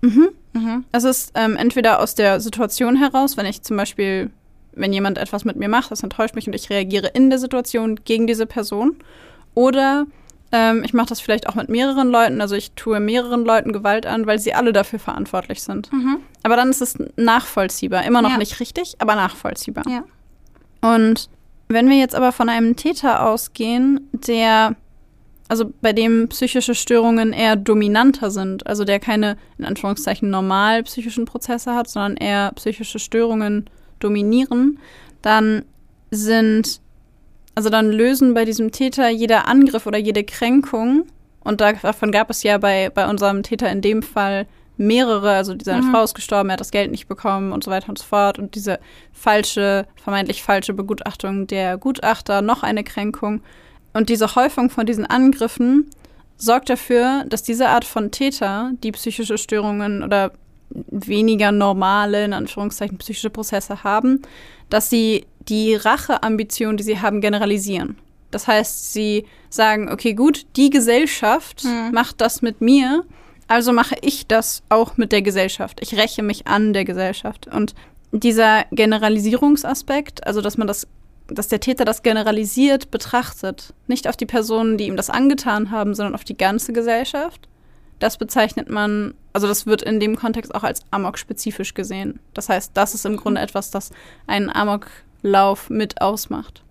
[0.00, 0.30] Mhm.
[0.54, 0.84] mhm.
[0.92, 4.30] Es ist ähm, entweder aus der Situation heraus, wenn ich zum Beispiel,
[4.72, 8.00] wenn jemand etwas mit mir macht, das enttäuscht mich und ich reagiere in der Situation
[8.04, 8.96] gegen diese Person.
[9.52, 10.06] Oder
[10.52, 14.06] ähm, ich mache das vielleicht auch mit mehreren Leuten, also ich tue mehreren Leuten Gewalt
[14.06, 15.92] an, weil sie alle dafür verantwortlich sind.
[15.92, 16.16] Mhm.
[16.42, 18.04] Aber dann ist es nachvollziehbar.
[18.04, 18.38] Immer noch ja.
[18.38, 19.84] nicht richtig, aber nachvollziehbar.
[19.86, 20.04] Ja.
[20.80, 21.28] Und
[21.68, 24.76] wenn wir jetzt aber von einem Täter ausgehen, der,
[25.48, 31.24] also bei dem psychische Störungen eher dominanter sind, also der keine, in Anführungszeichen, normal psychischen
[31.24, 34.78] Prozesse hat, sondern eher psychische Störungen dominieren,
[35.22, 35.64] dann
[36.10, 36.80] sind,
[37.54, 41.06] also dann lösen bei diesem Täter jeder Angriff oder jede Kränkung,
[41.44, 44.46] und davon gab es ja bei, bei unserem Täter in dem Fall
[44.76, 45.92] mehrere, also seine mhm.
[45.92, 48.38] Frau ist gestorben, er hat das Geld nicht bekommen und so weiter und so fort.
[48.38, 48.80] Und diese
[49.12, 53.40] falsche, vermeintlich falsche Begutachtung der Gutachter, noch eine Kränkung.
[53.92, 55.90] Und diese Häufung von diesen Angriffen
[56.36, 60.32] sorgt dafür, dass diese Art von Täter, die psychische Störungen oder
[60.70, 64.22] weniger normale, in Anführungszeichen, psychische Prozesse haben,
[64.70, 67.96] dass sie die Racheambition, die sie haben, generalisieren.
[68.32, 71.92] Das heißt, sie sagen, okay, gut, die Gesellschaft Mhm.
[71.92, 73.04] macht das mit mir,
[73.48, 75.80] also mache ich das auch mit der Gesellschaft.
[75.82, 77.46] Ich räche mich an der Gesellschaft.
[77.46, 77.74] Und
[78.12, 80.86] dieser Generalisierungsaspekt, also dass man das,
[81.28, 85.94] dass der Täter das generalisiert betrachtet, nicht auf die Personen, die ihm das angetan haben,
[85.94, 87.48] sondern auf die ganze Gesellschaft,
[87.98, 92.20] das bezeichnet man, also das wird in dem Kontext auch als Amok-spezifisch gesehen.
[92.34, 93.90] Das heißt, das ist im Grunde etwas, das
[94.26, 96.63] einen Amoklauf mit ausmacht.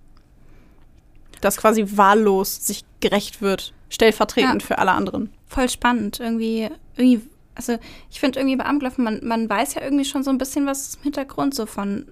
[1.43, 4.67] Das quasi wahllos sich gerecht wird, stellvertretend Ja.
[4.67, 5.29] für alle anderen.
[5.47, 6.19] Voll spannend.
[6.19, 7.77] Irgendwie, irgendwie also
[8.09, 10.95] ich finde irgendwie bei Amoklaufen, man, man weiß ja irgendwie schon so ein bisschen was
[10.95, 12.07] im Hintergrund, so von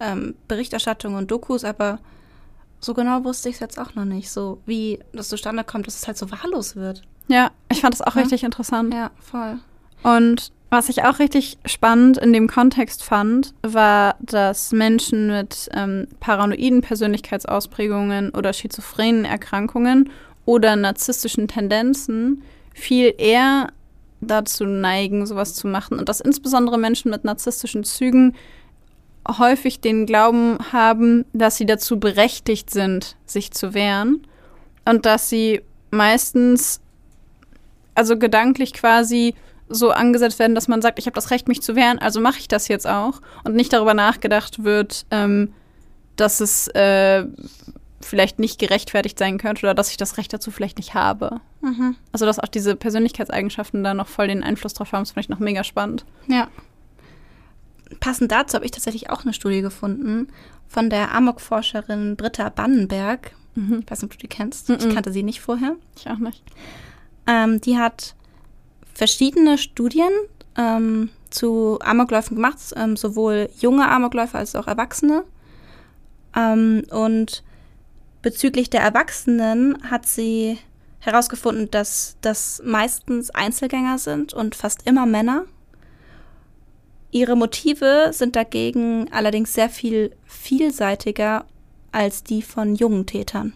[0.00, 1.98] ähm, Berichterstattung und Dokus, aber
[2.80, 4.30] so genau wusste ich es jetzt auch noch nicht.
[4.30, 7.00] So wie das zustande kommt, dass es halt so wahllos wird.
[7.28, 8.20] Ja, ich fand das auch Ja.
[8.22, 8.92] richtig interessant.
[8.92, 9.58] Ja, voll.
[10.02, 16.08] Und was ich auch richtig spannend in dem Kontext fand, war, dass Menschen mit ähm,
[16.20, 20.10] paranoiden Persönlichkeitsausprägungen oder schizophrenen Erkrankungen
[20.44, 22.42] oder narzisstischen Tendenzen
[22.74, 23.68] viel eher
[24.20, 25.98] dazu neigen, sowas zu machen.
[25.98, 28.34] Und dass insbesondere Menschen mit narzisstischen Zügen
[29.26, 34.26] häufig den Glauben haben, dass sie dazu berechtigt sind, sich zu wehren.
[34.84, 36.80] Und dass sie meistens,
[37.94, 39.34] also gedanklich quasi
[39.68, 42.38] so angesetzt werden, dass man sagt, ich habe das Recht, mich zu wehren, also mache
[42.38, 43.20] ich das jetzt auch.
[43.44, 45.52] Und nicht darüber nachgedacht wird, ähm,
[46.16, 47.24] dass es äh,
[48.00, 51.40] vielleicht nicht gerechtfertigt sein könnte oder dass ich das Recht dazu vielleicht nicht habe.
[51.62, 51.96] Mhm.
[52.12, 55.38] Also dass auch diese Persönlichkeitseigenschaften da noch voll den Einfluss drauf haben, ist vielleicht noch
[55.38, 56.04] mega spannend.
[56.28, 56.48] Ja.
[58.00, 60.28] Passend dazu habe ich tatsächlich auch eine Studie gefunden
[60.68, 63.32] von der Amok-Forscherin Britta Bannenberg.
[63.56, 64.68] Ich weiß nicht, ob du die kennst.
[64.68, 64.94] Ich Mhm.
[64.94, 65.76] kannte sie nicht vorher.
[65.96, 66.42] Ich auch nicht.
[67.26, 68.14] Ähm, die hat
[68.94, 70.10] verschiedene Studien
[70.56, 75.24] ähm, zu Amokläufen gemacht, ähm, sowohl junge Amokläufer als auch Erwachsene.
[76.36, 77.42] Ähm, und
[78.22, 80.58] bezüglich der Erwachsenen hat sie
[81.00, 85.44] herausgefunden, dass das meistens Einzelgänger sind und fast immer Männer.
[87.10, 91.44] Ihre Motive sind dagegen allerdings sehr viel vielseitiger
[91.92, 93.52] als die von jungen Tätern.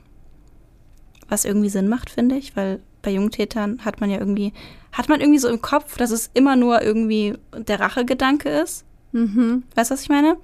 [1.28, 4.52] Was irgendwie Sinn macht, finde ich, weil bei jungen Tätern hat man ja irgendwie,
[4.92, 8.84] hat man irgendwie so im Kopf, dass es immer nur irgendwie der Rachegedanke ist.
[9.12, 9.64] Mhm.
[9.74, 10.36] Weißt du, was ich meine?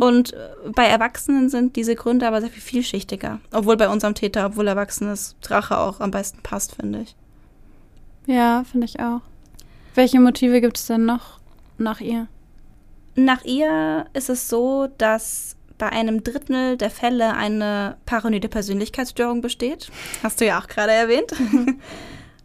[0.00, 3.40] Und äh, bei Erwachsenen sind diese Gründe aber sehr viel vielschichtiger.
[3.52, 7.16] Obwohl bei unserem Täter, obwohl Erwachsenes Rache auch am besten passt, finde ich.
[8.26, 9.20] Ja, finde ich auch.
[9.94, 11.38] Welche Motive gibt es denn noch
[11.78, 12.26] nach ihr?
[13.14, 19.90] Nach ihr ist es so, dass bei einem Drittel der Fälle eine paranoide Persönlichkeitsstörung besteht.
[20.22, 21.32] Hast du ja auch gerade erwähnt.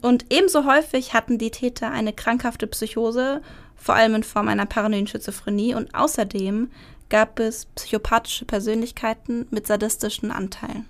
[0.06, 3.41] Und ebenso häufig hatten die Täter eine krankhafte Psychose,
[3.76, 5.74] vor allem in Form einer paranoiden Schizophrenie.
[5.74, 6.70] Und außerdem
[7.10, 10.86] gab es psychopathische Persönlichkeiten mit sadistischen Anteilen.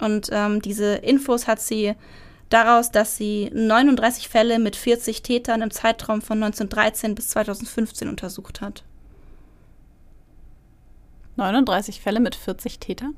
[0.00, 1.94] Und ähm, diese Infos hat sie
[2.48, 8.62] daraus, dass sie 39 Fälle mit 40 Tätern im Zeitraum von 1913 bis 2015 untersucht
[8.62, 8.82] hat.
[11.36, 13.14] 39 Fälle mit 40 Tätern?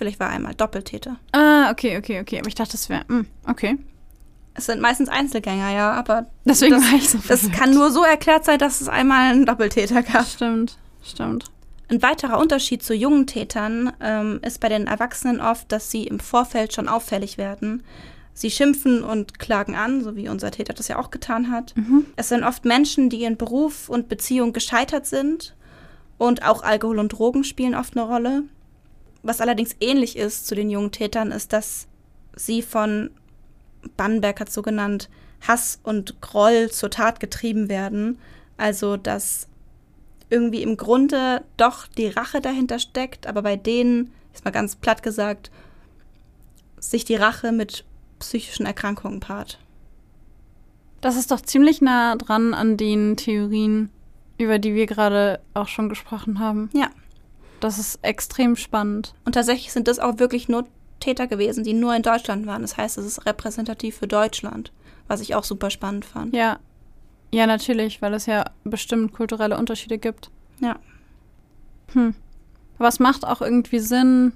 [0.00, 1.18] Vielleicht war er einmal Doppeltäter.
[1.32, 2.38] Ah, okay, okay, okay.
[2.38, 3.04] Aber ich dachte, das wäre.
[3.46, 3.76] Okay.
[4.54, 7.60] Es sind meistens Einzelgänger, ja, aber Deswegen das, war ich so das verwirrt.
[7.60, 10.24] kann nur so erklärt sein, dass es einmal einen Doppeltäter gab.
[10.26, 11.50] Stimmt, stimmt.
[11.90, 16.18] Ein weiterer Unterschied zu jungen Tätern ähm, ist bei den Erwachsenen oft, dass sie im
[16.18, 17.82] Vorfeld schon auffällig werden.
[18.32, 21.74] Sie schimpfen und klagen an, so wie unser Täter das ja auch getan hat.
[22.16, 25.54] Es sind oft Menschen, die in Beruf und Beziehung gescheitert sind
[26.16, 28.44] und auch Alkohol und Drogen spielen oft eine Rolle.
[29.22, 31.86] Was allerdings ähnlich ist zu den jungen Tätern, ist, dass
[32.34, 33.10] sie von
[33.96, 35.08] Bannenberg hat so genannt,
[35.46, 38.18] Hass und Groll zur Tat getrieben werden.
[38.56, 39.48] Also, dass
[40.28, 45.02] irgendwie im Grunde doch die Rache dahinter steckt, aber bei denen, ist mal ganz platt
[45.02, 45.50] gesagt,
[46.78, 47.84] sich die Rache mit
[48.20, 49.58] psychischen Erkrankungen paart.
[51.00, 53.90] Das ist doch ziemlich nah dran an den Theorien,
[54.38, 56.70] über die wir gerade auch schon gesprochen haben.
[56.72, 56.90] Ja.
[57.60, 59.14] Das ist extrem spannend.
[59.24, 60.66] Und tatsächlich sind das auch wirklich nur
[60.98, 62.62] Täter gewesen, die nur in Deutschland waren.
[62.62, 64.72] Das heißt, es ist repräsentativ für Deutschland,
[65.08, 66.34] was ich auch super spannend fand.
[66.34, 66.58] Ja.
[67.32, 70.30] Ja, natürlich, weil es ja bestimmt kulturelle Unterschiede gibt.
[70.60, 70.76] Ja.
[71.92, 72.14] Hm.
[72.78, 74.32] Aber es macht auch irgendwie Sinn,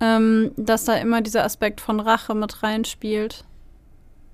[0.00, 3.44] ähm, dass da immer dieser Aspekt von Rache mit reinspielt.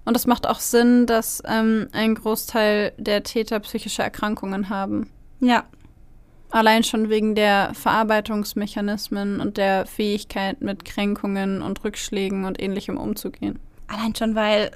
[0.05, 5.11] Und es macht auch Sinn, dass ähm, ein Großteil der Täter psychische Erkrankungen haben.
[5.41, 5.65] Ja,
[6.51, 13.59] Allein schon wegen der Verarbeitungsmechanismen und der Fähigkeit, mit Kränkungen und Rückschlägen und ähnlichem umzugehen.
[13.91, 14.71] allein schon, weil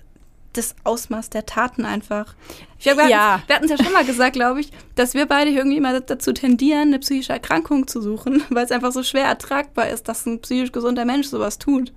[0.54, 2.34] das Ausmaß der Taten einfach.
[2.78, 3.34] Glaub, wir Ja.
[3.38, 5.98] hatten- wir hatten es ja schon mal gesagt, glaube ich, dass wir beide irgendwie immer
[6.00, 10.24] dazu tendieren, eine psychische Erkrankung zu suchen, weil es einfach so schwer ertragbar ist, dass
[10.26, 11.92] ein psychisch gesunder Mensch sowas tut.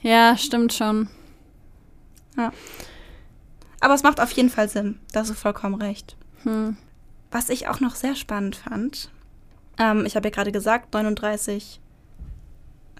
[0.00, 1.08] Ja, stimmt schon.
[3.80, 4.98] Aber es macht auf jeden Fall Sinn.
[5.12, 6.16] Da hast du vollkommen recht.
[6.44, 6.76] Hm.
[7.32, 9.10] Was ich auch noch sehr spannend fand,
[9.78, 11.80] ähm, ich habe ja gerade gesagt, 39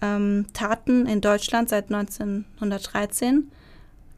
[0.00, 3.52] ähm, Taten in Deutschland seit 1913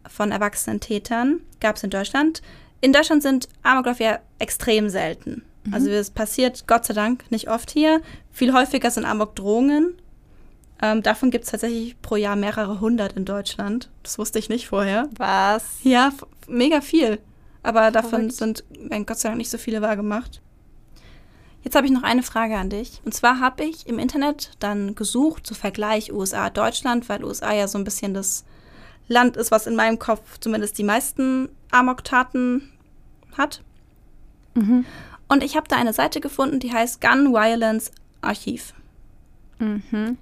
[0.08, 2.42] von erwachsenen Tätern gab es in Deutschland.
[2.80, 5.42] In Deutschland sind Amokläufe ja extrem selten.
[5.72, 8.02] Also es passiert Gott sei Dank nicht oft hier.
[8.30, 9.94] Viel häufiger sind Amokdrohungen.
[10.82, 13.88] Ähm, davon gibt es tatsächlich pro Jahr mehrere hundert in Deutschland.
[14.02, 15.08] Das wusste ich nicht vorher.
[15.16, 15.64] Was?
[15.82, 16.12] Ja,
[16.46, 17.18] mega viel.
[17.64, 18.32] Aber davon Verrückt.
[18.34, 20.40] sind werden Gott sei Dank nicht so viele wahrgemacht.
[21.64, 23.00] Jetzt habe ich noch eine Frage an dich.
[23.04, 27.78] Und zwar habe ich im Internet dann gesucht, zu Vergleich USA-Deutschland, weil USA ja so
[27.78, 28.44] ein bisschen das
[29.08, 32.70] Land ist, was in meinem Kopf zumindest die meisten Amok-Taten
[33.36, 33.62] hat.
[34.54, 34.84] Mhm.
[35.26, 37.90] Und ich habe da eine Seite gefunden, die heißt Gun Violence
[38.20, 38.74] Archiv.
[39.58, 40.18] Mhm.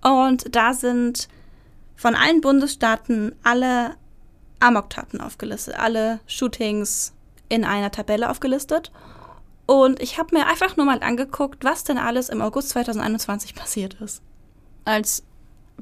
[0.00, 1.28] Und da sind
[1.96, 3.96] von allen Bundesstaaten alle
[4.62, 7.12] Amok-Taten aufgelistet, alle Shootings
[7.48, 8.90] in einer Tabelle aufgelistet.
[9.66, 13.94] Und ich habe mir einfach nur mal angeguckt, was denn alles im August 2021 passiert
[14.00, 14.22] ist.
[14.84, 15.22] Als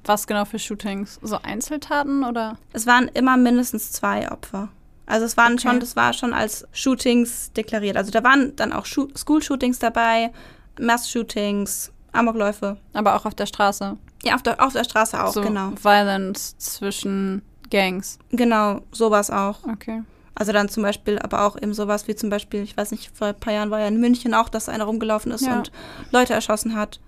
[0.05, 1.18] was genau für Shootings?
[1.22, 2.57] So Einzeltaten oder?
[2.72, 4.68] Es waren immer mindestens zwei Opfer.
[5.07, 5.62] Also es waren Okay.
[5.62, 7.97] schon, das war schon als Shootings deklariert.
[7.97, 10.33] Also da waren dann auch Schu School-Shootings dabei,
[10.78, 12.76] Mass-Shootings, Amokläufe.
[12.93, 13.97] Aber auch auf der Straße.
[14.22, 15.72] Ja, auf der, auf der Straße auch, so genau.
[15.83, 18.18] Violence zwischen Gangs.
[18.31, 19.64] Genau, sowas auch.
[19.64, 20.03] Okay.
[20.35, 23.29] Also dann zum Beispiel, aber auch eben sowas wie zum Beispiel, ich weiß nicht, vor
[23.29, 25.59] ein paar Jahren war ja in München auch, dass einer rumgelaufen ist Ja.
[25.59, 25.71] und
[26.12, 27.01] Leute erschossen hat.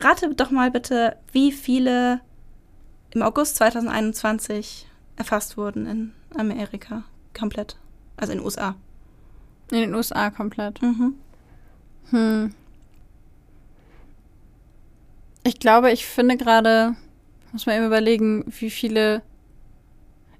[0.00, 2.20] Rate doch mal bitte, wie viele
[3.12, 4.86] im August 2021
[5.16, 7.02] erfasst wurden in Amerika.
[7.38, 7.76] Komplett.
[8.16, 8.74] Also in den USA.
[9.70, 10.80] In den USA komplett.
[10.82, 11.14] Mhm.
[12.10, 12.54] Hm.
[15.44, 16.96] Ich glaube, ich finde gerade,
[17.56, 19.22] muss man eben überlegen, wie viele.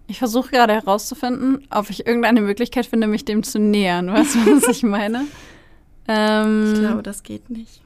[0.07, 4.13] Ich versuche gerade herauszufinden, ob ich irgendeine Möglichkeit finde, mich dem zu nähern.
[4.13, 5.25] Weißt du, was ich meine?
[6.09, 7.81] Ähm, Ich glaube, das geht nicht.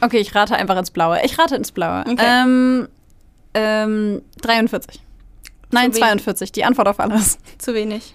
[0.00, 1.20] okay, ich rate einfach ins Blaue.
[1.22, 2.00] Ich rate ins Blaue.
[2.08, 2.16] Okay.
[2.18, 2.88] Ähm,
[3.52, 5.02] ähm, 43.
[5.70, 6.08] Nein, Zu wenig.
[6.22, 6.52] 42.
[6.52, 7.36] Die Antwort auf alles.
[7.58, 8.14] Zu wenig.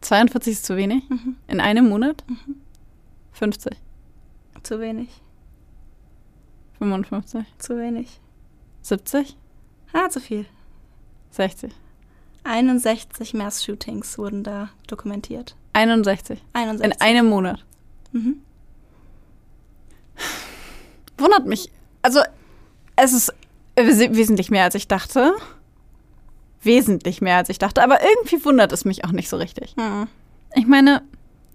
[0.00, 1.02] 42 ist zu wenig?
[1.10, 1.36] Mhm.
[1.46, 2.24] In einem Monat?
[3.32, 3.76] 50.
[4.62, 5.08] Zu wenig.
[6.92, 7.44] 55.
[7.58, 8.20] Zu wenig.
[8.82, 9.36] 70.
[9.92, 10.44] Ah, zu viel.
[11.30, 11.72] 60.
[12.44, 15.56] 61 Mass-Shootings wurden da dokumentiert.
[15.72, 16.42] 61.
[16.52, 16.84] 61.
[16.94, 17.64] In einem Monat.
[18.12, 18.40] Mhm.
[21.18, 21.70] Wundert mich.
[22.02, 22.20] Also,
[22.96, 23.32] es ist
[23.76, 25.34] wes- wesentlich mehr, als ich dachte.
[26.62, 27.82] Wesentlich mehr, als ich dachte.
[27.82, 29.74] Aber irgendwie wundert es mich auch nicht so richtig.
[29.76, 30.06] Mhm.
[30.54, 31.02] Ich meine,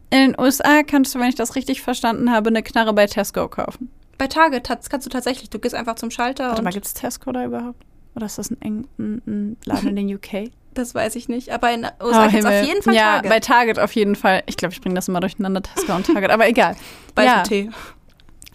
[0.10, 3.48] in den USA kannst du, wenn ich das richtig verstanden habe, eine Knarre bei Tesco
[3.48, 3.92] kaufen.
[4.20, 7.32] Bei Target kannst du tatsächlich, du gehst einfach zum Schalter Warte mal, gibt es Tesco
[7.32, 7.84] da überhaupt?
[8.16, 10.52] Oder ist das ein, eng, ein, ein Laden in den UK?
[10.74, 13.30] das weiß ich nicht, aber in USA Oh, gibt's auf jeden Fall Ja, Target.
[13.32, 14.44] bei Target auf jeden Fall.
[14.46, 16.32] Ich glaube, ich bringe das immer durcheinander, Tesco und Target.
[16.32, 16.76] Aber egal.
[17.16, 17.44] bei ja.
[17.44, 17.70] Tee.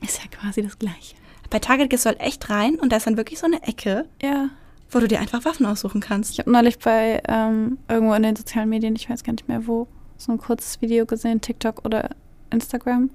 [0.03, 1.17] Ist ja quasi das Gleiche.
[1.49, 4.05] Bei Target gehst du halt echt rein und da ist dann wirklich so eine Ecke,
[4.23, 4.51] Ja.
[4.91, 6.33] wo du dir einfach Waffen aussuchen kannst.
[6.33, 9.67] Ich habe neulich bei ähm, irgendwo in den sozialen Medien, ich weiß gar nicht mehr
[9.67, 9.87] wo,
[10.19, 12.11] so ein kurzes Video gesehen, TikTok oder
[12.51, 13.09] Instagram,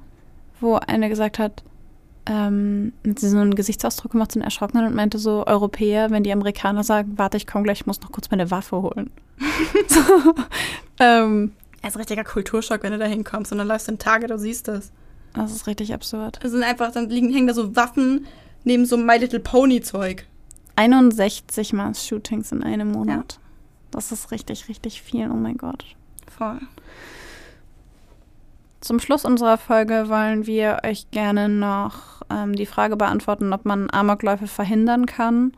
[0.61, 1.63] wo eine gesagt hat,
[2.30, 6.23] ähm, hat sie so einen Gesichtsausdruck gemacht, so einen Erschrockenen und meinte so, Europäer, wenn
[6.23, 9.09] die Amerikaner sagen, warte, ich komme gleich, ich muss noch kurz meine Waffe holen.
[9.88, 10.36] so,
[10.99, 13.97] ähm, Das ist ein richtiger Kulturschock, wenn du da hinkommst und dann läufst du in
[13.97, 14.91] Target und siehst das.
[15.34, 16.39] das ist richtig absurd.
[16.43, 18.27] Es sind einfach, dann liegen, hängen da so Waffen
[18.63, 20.27] neben so My Little Pony Zeug.
[20.75, 23.39] 61 Mass-Shootings in einem Monat.
[23.89, 25.84] Das ist richtig, richtig viel, oh mein Gott.
[26.38, 26.59] Voll.
[28.82, 33.89] Zum Schluss unserer Folge wollen wir euch gerne noch ähm, die Frage beantworten, ob man
[33.91, 35.51] Amokläufe verhindern kann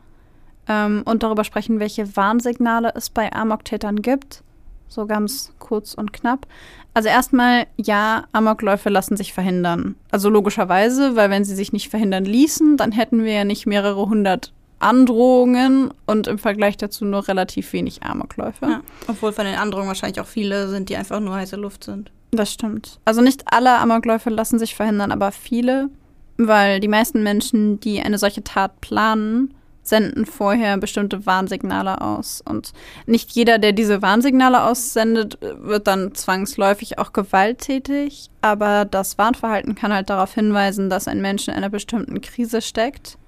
[0.68, 4.42] ähm, und darüber sprechen, welche Warnsignale es bei Amoktätern gibt.
[4.88, 6.46] So ganz kurz und knapp.
[6.94, 9.94] Also erstmal, ja, Amokläufe lassen sich verhindern.
[10.10, 14.08] Also logischerweise, weil wenn sie sich nicht verhindern ließen, dann hätten wir ja nicht mehrere
[14.08, 18.66] hundert Androhungen und im Vergleich dazu nur relativ wenig Amokläufe.
[18.66, 18.80] Ja.
[19.06, 22.10] Obwohl von den Androhungen wahrscheinlich auch viele sind, die einfach nur heiße Luft sind.
[22.34, 22.98] Das stimmt.
[23.04, 25.90] Also nicht alle Amokläufe lassen sich verhindern, aber viele,
[26.38, 29.52] weil die meisten Menschen, die eine solche Tat planen,
[29.82, 32.40] senden vorher bestimmte Warnsignale aus.
[32.40, 32.72] Und
[33.04, 38.30] nicht jeder, der diese Warnsignale aussendet, wird dann zwangsläufig auch gewalttätig.
[38.40, 43.18] Aber das Warnverhalten kann halt darauf hinweisen, dass ein Mensch in einer bestimmten Krise steckt.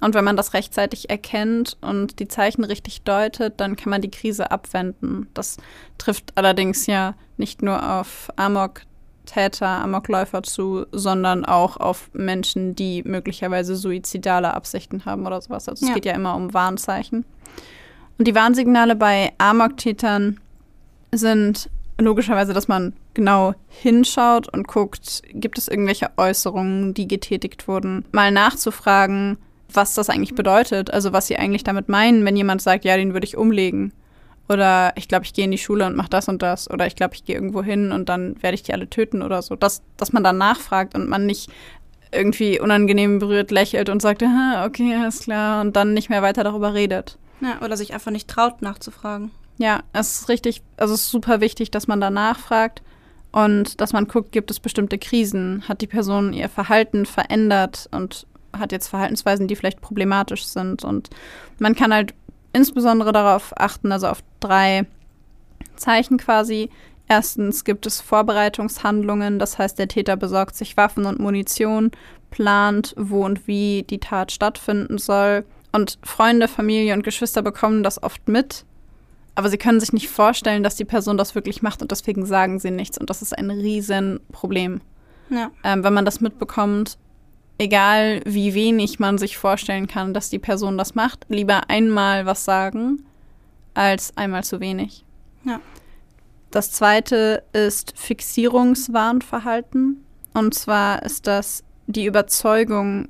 [0.00, 4.10] Und wenn man das rechtzeitig erkennt und die Zeichen richtig deutet, dann kann man die
[4.10, 5.28] Krise abwenden.
[5.34, 5.58] Das
[5.98, 13.76] trifft allerdings ja nicht nur auf Amok-Täter, Amokläufer zu, sondern auch auf Menschen, die möglicherweise
[13.76, 15.68] suizidale Absichten haben oder sowas.
[15.68, 15.94] Also es Ja.
[15.94, 17.24] geht ja immer um Warnzeichen.
[18.18, 20.40] Und die Warnsignale bei Amok-Tätern
[21.12, 21.70] sind
[22.00, 28.30] logischerweise, dass man genau hinschaut und guckt, gibt es irgendwelche Äußerungen, die getätigt wurden, mal
[28.30, 29.36] nachzufragen,
[29.72, 33.12] was das eigentlich bedeutet, also was sie eigentlich damit meinen, wenn jemand sagt, ja, den
[33.12, 33.92] würde ich umlegen.
[34.48, 36.70] Oder ich glaube, ich gehe in die Schule und mache das und das.
[36.70, 39.42] Oder ich glaube, ich gehe irgendwo hin und dann werde ich die alle töten oder
[39.42, 39.56] so.
[39.56, 41.50] Dass, dass man dann nachfragt und man nicht
[42.10, 46.72] irgendwie unangenehm berührt lächelt und sagt, okay, alles klar, und dann nicht mehr weiter darüber
[46.72, 47.18] redet.
[47.40, 49.30] Ja, oder sich einfach nicht traut, nachzufragen.
[49.58, 52.82] Ja, es ist richtig, also es ist super wichtig, dass man danach fragt
[53.32, 55.64] und dass man guckt, gibt es bestimmte Krisen?
[55.68, 58.26] Hat die Person ihr Verhalten verändert und
[58.56, 60.84] hat jetzt Verhaltensweisen, die vielleicht problematisch sind?
[60.84, 61.10] Und
[61.58, 62.14] man kann halt
[62.52, 64.86] insbesondere darauf achten, also auf drei
[65.76, 66.70] Zeichen quasi.
[67.08, 71.90] Erstens gibt es Vorbereitungshandlungen, das heißt, der Täter besorgt sich Waffen und Munition,
[72.30, 75.44] plant, wo und wie die Tat stattfinden soll.
[75.72, 78.64] Und Freunde, Familie und Geschwister bekommen das oft mit,
[79.34, 82.58] aber sie können sich nicht vorstellen, dass die Person das wirklich macht und deswegen sagen
[82.58, 82.98] sie nichts.
[82.98, 84.80] Und das ist ein Riesenproblem.
[85.30, 85.50] Ja.
[85.62, 86.98] Ähm, wenn man das mitbekommt,
[87.58, 92.44] egal wie wenig man sich vorstellen kann, dass die Person das macht, lieber einmal was
[92.44, 93.04] sagen,
[93.74, 95.04] als einmal zu wenig.
[95.44, 95.60] Ja.
[96.50, 100.04] Das zweite ist Fixierungswarnverhalten.
[100.34, 103.08] Und zwar ist das die Überzeugung,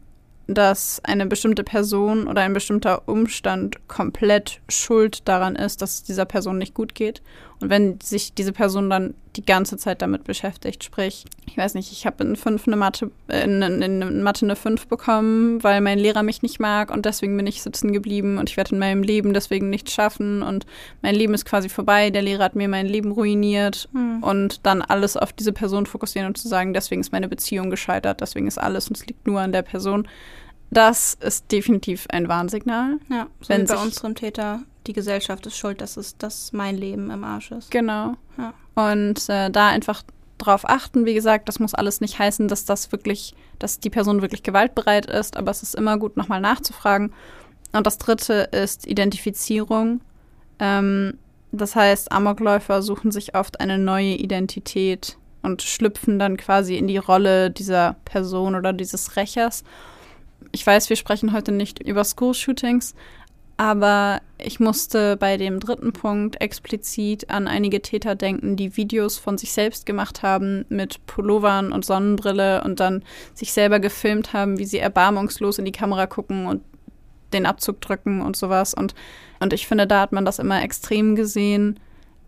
[0.49, 6.25] dass eine bestimmte Person oder ein bestimmter Umstand komplett schuld daran ist, dass es dieser
[6.25, 7.23] Person nicht gut geht.
[7.61, 11.93] Und wenn sich diese Person dann die ganze Zeit damit beschäftigt, sprich, ich weiß nicht,
[11.93, 15.81] ich habe in fünf eine Mathe, äh, in, in, in Mathe eine 5 bekommen, weil
[15.81, 18.79] mein Lehrer mich nicht mag und deswegen bin ich sitzen geblieben und ich werde in
[18.79, 20.67] meinem Leben deswegen nichts schaffen und
[21.03, 24.23] mein Leben ist quasi vorbei, der Lehrer hat mir mein Leben ruiniert Hm.
[24.23, 28.21] und dann alles auf diese Person fokussieren und zu sagen, deswegen ist meine Beziehung gescheitert,
[28.21, 30.09] deswegen ist alles und es liegt nur an der Person.
[30.71, 32.99] Das ist definitiv ein Warnsignal.
[33.09, 37.11] Ja, so Wenn bei unserem Täter, die Gesellschaft ist schuld, dass es dass mein Leben
[37.11, 37.71] im Arsch ist.
[37.71, 38.15] Genau.
[38.37, 38.55] Ja.
[38.75, 40.03] Und äh, da einfach
[40.39, 44.23] drauf achten, wie gesagt, das muss alles nicht heißen, dass das wirklich, dass die Person
[44.23, 47.13] wirklich gewaltbereit ist, aber es ist immer gut, nochmal nachzufragen.
[47.73, 50.01] Und das dritte ist Identifizierung.
[50.59, 51.19] Ähm,
[51.53, 56.99] das heißt, Amokläufer suchen sich oft eine neue Identität und schlüpfen dann quasi in die
[56.99, 59.65] Rolle dieser Person oder dieses Rächers.
[60.53, 62.95] Ich weiß, wir sprechen heute nicht über School-Shootings,
[63.59, 69.37] aber ich musste bei dem dritten Punkt explizit an einige Täter denken, die Videos von
[69.37, 73.03] sich selbst gemacht haben mit Pullovern und Sonnenbrille und dann
[73.35, 76.63] sich selber gefilmt haben, wie sie erbarmungslos in die Kamera gucken und
[77.33, 78.75] den Abzug drücken und sowas.
[78.75, 78.95] Und,
[79.41, 81.81] und ich finde, da hat man das immer extrem gesehen,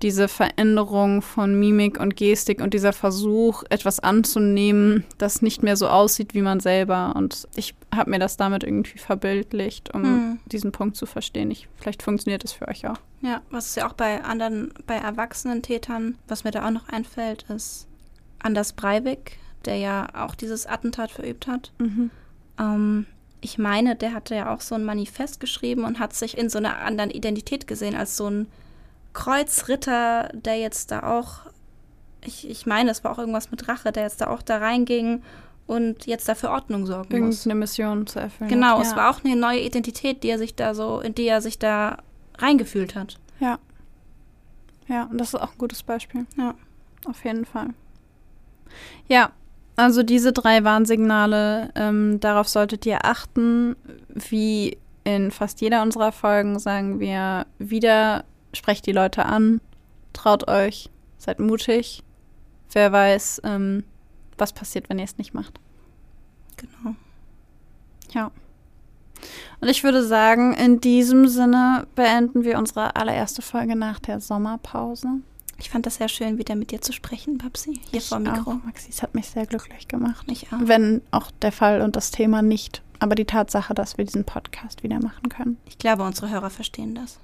[0.03, 5.87] diese Veränderung von Mimik und Gestik und dieser Versuch, etwas anzunehmen, das nicht mehr so
[5.87, 7.15] aussieht wie man selber.
[7.15, 10.41] Und ich habe mir das damit irgendwie verbildlicht, um Hm.
[10.47, 11.51] diesen Punkt zu verstehen.
[11.51, 12.99] Ich, vielleicht funktioniert das für euch auch.
[13.21, 16.89] Ja, was es ja auch bei anderen, bei erwachsenen Tätern, was mir da auch noch
[16.89, 17.87] einfällt, ist
[18.39, 21.73] Anders Breivik, der ja auch dieses Attentat verübt hat.
[22.59, 23.07] Ähm,
[23.43, 26.59] ich meine, der hatte ja auch so ein Manifest geschrieben und hat sich in so
[26.59, 28.47] einer anderen Identität gesehen, als so ein
[29.13, 31.41] Kreuzritter, der jetzt da auch,
[32.25, 35.23] ich, ich meine, es war auch irgendwas mit Rache, der jetzt da auch da reinging
[35.71, 37.47] und jetzt da für Ordnung sorgen muss.
[37.47, 38.51] Irgendeine Mission zu erfüllen.
[38.51, 38.83] Genau, ja.
[38.83, 41.61] es war auch eine neue Identität, die er sich da so, in die er sich
[41.61, 41.99] da
[42.39, 43.21] reingefühlt hat.
[43.39, 43.61] Ja.
[44.89, 46.27] Ja, und das ist auch ein gutes Beispiel.
[46.37, 46.57] Ja.
[47.07, 47.69] Auf jeden Fall.
[49.07, 49.31] Ja,
[49.77, 53.77] also diese drei Warnsignale, ähm, darauf solltet ihr achten.
[54.09, 59.61] Wie in fast jeder unserer Folgen sagen wir wieder, sprecht die Leute an,
[60.15, 62.03] traut euch, seid mutig.
[62.73, 63.85] Wer weiß, ähm,
[64.41, 65.61] was passiert, wenn ihr es nicht macht.
[66.57, 66.95] Genau.
[68.13, 68.31] Ja.
[69.61, 75.09] Und ich würde sagen, in diesem Sinne beenden wir unsere allererste Folge nach der Sommerpause.
[75.59, 78.33] Ich fand das sehr schön, wieder mit dir zu sprechen, Babsi, hier Ich vor dem
[78.33, 78.53] Mikro.
[78.53, 80.27] Auch, Maxi, es hat mich sehr glücklich gemacht.
[80.31, 80.59] Ich auch.
[80.61, 84.83] Wenn auch der Fall und das Thema nicht, aber die Tatsache, dass wir diesen Podcast
[84.83, 85.59] wieder machen können.
[85.67, 87.19] Ich glaube, unsere Hörer verstehen das.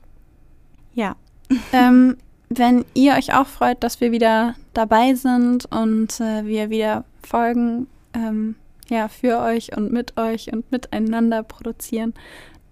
[0.92, 1.16] Ja.
[1.72, 7.04] ähm, wenn ihr euch auch freut, dass wir wieder dabei sind und äh, wir wieder
[7.22, 8.56] Folgen ähm,
[8.88, 12.14] ja, für euch und mit euch und miteinander produzieren,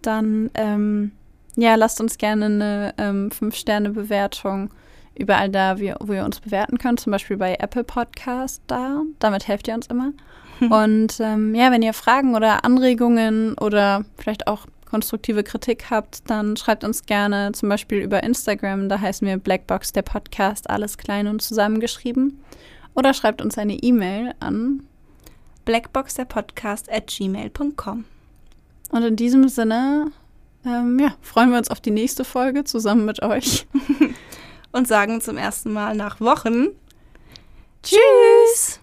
[0.02, 1.12] dann ähm,
[1.56, 4.70] ja, lasst uns gerne eine ähm, 5-Sterne-Bewertung
[5.16, 9.02] überall da, wie, wo ihr uns bewerten könnt, zum Beispiel bei Apple Podcast da.
[9.18, 10.12] Damit helft ihr uns immer.
[10.60, 16.56] Und ähm, ja, wenn ihr Fragen oder Anregungen oder vielleicht auch konstruktive Kritik habt, dann
[16.56, 18.88] schreibt uns gerne zum Beispiel über Instagram.
[18.88, 22.40] Da heißen wir Blackbox der Podcast, alles klein und zusammengeschrieben.
[22.94, 24.86] Oder schreibt uns eine E-Mail an
[25.64, 28.04] blackboxderpodcast at gmail.com.
[28.90, 30.12] Und in diesem Sinne,
[30.64, 33.66] ähm, ja, freuen wir uns auf die nächste Folge zusammen mit euch.
[34.70, 36.68] und sagen zum ersten Mal nach Wochen
[37.82, 38.78] Tschüss!